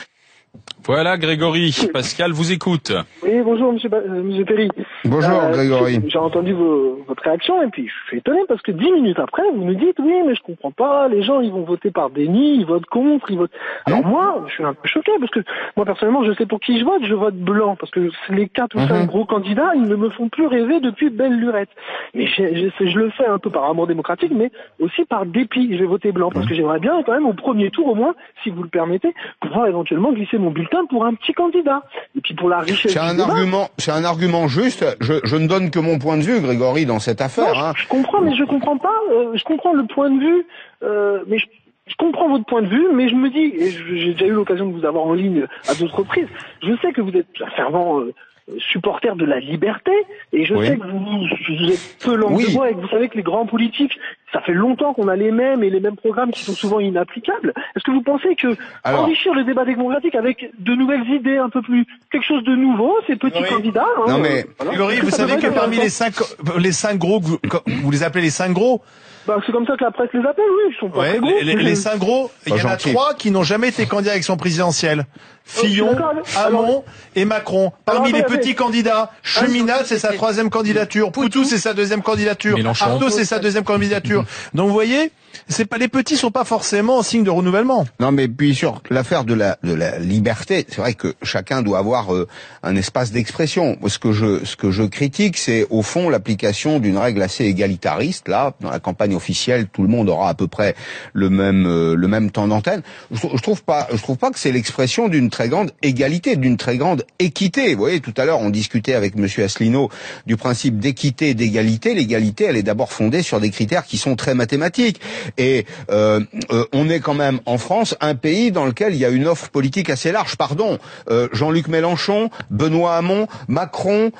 [0.86, 2.92] Voilà Grégory, Pascal vous écoute.
[3.24, 4.70] Oui, bonjour Monsieur, Ba- euh, Monsieur Perry.
[5.10, 6.00] Bonjour, Grégory.
[6.08, 9.44] J'ai entendu vos- votre réaction et puis je suis étonné parce que dix minutes après,
[9.56, 12.56] vous nous dites oui, mais je comprends pas, les gens ils vont voter par déni,
[12.58, 13.52] ils votent contre, ils votent.
[13.86, 15.40] Alors moi, je suis un peu choqué parce que
[15.76, 18.76] moi personnellement, je sais pour qui je vote, je vote blanc parce que les quatre
[18.76, 21.70] ou cinq gros candidats, ils ne me font plus rêver depuis belle lurette.
[22.14, 25.70] Mais j'ai- j'ai- je le fais un peu par amour démocratique, mais aussi par dépit.
[25.74, 28.16] Je vais voter blanc parce que j'aimerais bien quand même au premier tour au moins,
[28.44, 31.84] si vous le permettez, pouvoir éventuellement glisser mon bulletin pour un petit candidat.
[32.18, 32.92] Et puis pour la richesse.
[32.94, 34.84] C'est un débat, argument, c'est un argument juste.
[35.02, 37.54] Je, je ne donne que mon point de vue, Grégory, dans cette affaire.
[37.54, 37.74] Non, hein.
[37.76, 38.94] je, je comprends, mais je comprends pas.
[39.12, 40.46] euh, je comprends le point de vue,
[40.84, 41.46] euh, mais je,
[41.88, 44.66] je comprends votre point de vue, mais je me dis, et j'ai déjà eu l'occasion
[44.68, 46.28] de vous avoir en ligne à d'autres reprises.
[46.64, 48.14] Je sais que vous êtes un fervent euh,
[48.60, 49.92] supporter de la liberté,
[50.32, 50.68] et je Oui.
[50.68, 52.46] sais que vous, vous êtes peu langue Oui.
[52.48, 53.98] de bois, et que vous savez que les grands politiques,
[54.32, 57.54] ça fait longtemps qu'on a les mêmes et les mêmes programmes qui sont souvent inapplicables.
[57.76, 61.50] Est-ce que vous pensez que Alors- enrichir le débat démocratique avec de nouvelles idées, un
[61.50, 64.96] peu plus quelque chose de nouveau, ces petits candidats hein, Non, mais- voilà.
[65.02, 66.14] Vous savez que parmi les cinq,
[66.60, 68.82] les cinq gros, que vous, que vous les appelez les cinq gros,
[69.28, 71.18] Bah, c'est comme ça que la presse les appelle, oui, ils sont pas Ouais, très
[71.20, 71.30] gros.
[71.30, 74.12] les, les- les cinq gros, il y en a trois qui n'ont jamais été candidats
[74.12, 75.06] à l'élection présidentielle.
[75.46, 76.84] Fillon, d'accord, alors- Hamon
[77.16, 77.72] et Macron.
[77.86, 81.12] Parmi les petits candidats, Cheminade, c'est sa troisième candidature.
[81.12, 82.58] Poutou, c'est sa deuxième candidature.
[82.58, 82.86] Mélenchon.
[82.86, 84.26] Artaud, c'est sa deuxième candidature.
[84.54, 85.12] Donc, vous voyez,
[85.48, 87.86] c'est pas, les petits sont pas forcément signe de renouvellement.
[88.00, 91.78] Non, mais puis sur l'affaire de la de la liberté, c'est vrai que chacun doit
[91.78, 92.28] avoir euh,
[92.64, 93.78] un espace d'expression.
[93.88, 98.28] Ce que je ce que je critique, c'est au fond l'application d'une règle assez égalitariste.
[98.30, 100.74] Là, dans la campagne officielle, tout le monde aura à peu près
[101.14, 102.82] le même euh, le même temps d'antenne.
[103.12, 106.56] Je, je trouve pas je trouve pas que c'est l'expression d'une très grande égalité, d'une
[106.56, 107.74] très grande équité.
[107.74, 109.90] Vous voyez, tout à l'heure, on discutait avec Monsieur Asselineau
[110.26, 111.94] du principe d'équité et d'égalité.
[111.94, 115.02] L'égalité, elle est d'abord fondée sur des critères qui sont très mathématiques.
[115.38, 116.22] Et euh,
[116.54, 119.28] euh, on est quand même en France un pays dans lequel il y a une
[119.28, 120.38] offre politique assez large.
[120.38, 120.80] Pardon,
[121.10, 124.12] euh, Jean-Luc Mélenchon, Benoît Hamon, Macron,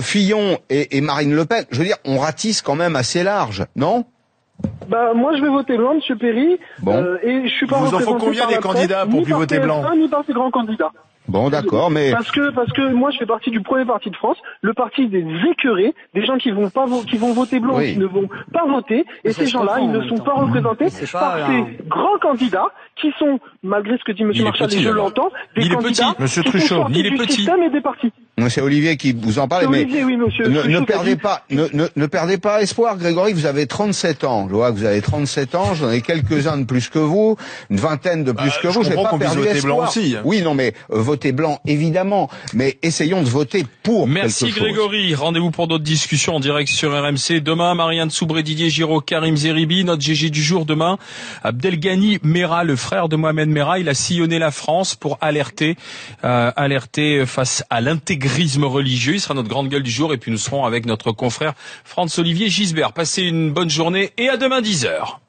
[0.00, 1.66] Fillon et, et Marine Le Pen.
[1.70, 4.06] Je veux dire, on ratisse quand même assez large, non?
[4.88, 6.58] Bah moi je vais voter blanc, Monsieur Perry.
[6.82, 6.92] Bon.
[6.94, 9.58] Euh, et je suis pas Il vous en faut combien des candidats pour par voter
[9.58, 10.90] blanc TF1, Ni par ces grands candidats.
[11.28, 14.16] Bon, d'accord, mais Parce que parce que moi je fais partie du premier parti de
[14.16, 17.76] France, le parti des écœurés, des gens qui vont pas vo- qui vont voter blanc,
[17.76, 17.92] Oui.
[17.92, 20.24] qui ne vont pas voter, et ces gens-là ils ne sont temps.
[20.24, 22.66] pas représentés pas par un- ces grands candidats
[23.00, 24.32] qui sont, malgré ce que dit M.
[24.34, 26.74] Il est Marchal, et je l'entends, des Il est candidats petit, monsieur qui sont Truchot,
[26.74, 27.32] sortis il est du petit.
[27.34, 28.12] système et des partis.
[28.48, 31.86] C'est Olivier qui vous en parle, mais Olivier, oui, monsieur ne, perdez pas, ne, ne,
[31.94, 33.32] ne perdez pas espoir, Grégory.
[33.32, 34.46] Vous avez 37 ans.
[34.48, 35.74] Je vois que vous avez 37 ans.
[35.74, 37.36] J'en ai quelques-uns de plus que vous,
[37.70, 38.84] une vingtaine de plus Bah, que je vous.
[38.84, 40.16] J'ai comprends pas qu'on puisse perdu voter blanc aussi.
[40.24, 42.28] Oui, non, mais euh, voter blanc, évidemment.
[42.54, 44.68] Mais essayons de voter pour Merci quelque chose.
[44.68, 45.14] Grégory.
[45.14, 47.40] Rendez-vous pour d'autres discussions en direct sur RMC.
[47.40, 50.98] Demain, Marianne Soubré, Didier Giraud, Karim Zeribi, notre GG du jour demain.
[51.42, 55.76] Abdelghani Mera, le frère de Mohamed Mera, il a sillonné la France pour alerter,
[56.24, 57.80] euh, alerter face à
[58.32, 59.14] l'intégrisme religieux.
[59.14, 61.52] Il sera notre grande gueule du jour et puis nous serons avec notre confrère
[61.84, 62.92] Franz Olivier Gisbert.
[62.92, 65.21] Passez une bonne journée et à demain 10h.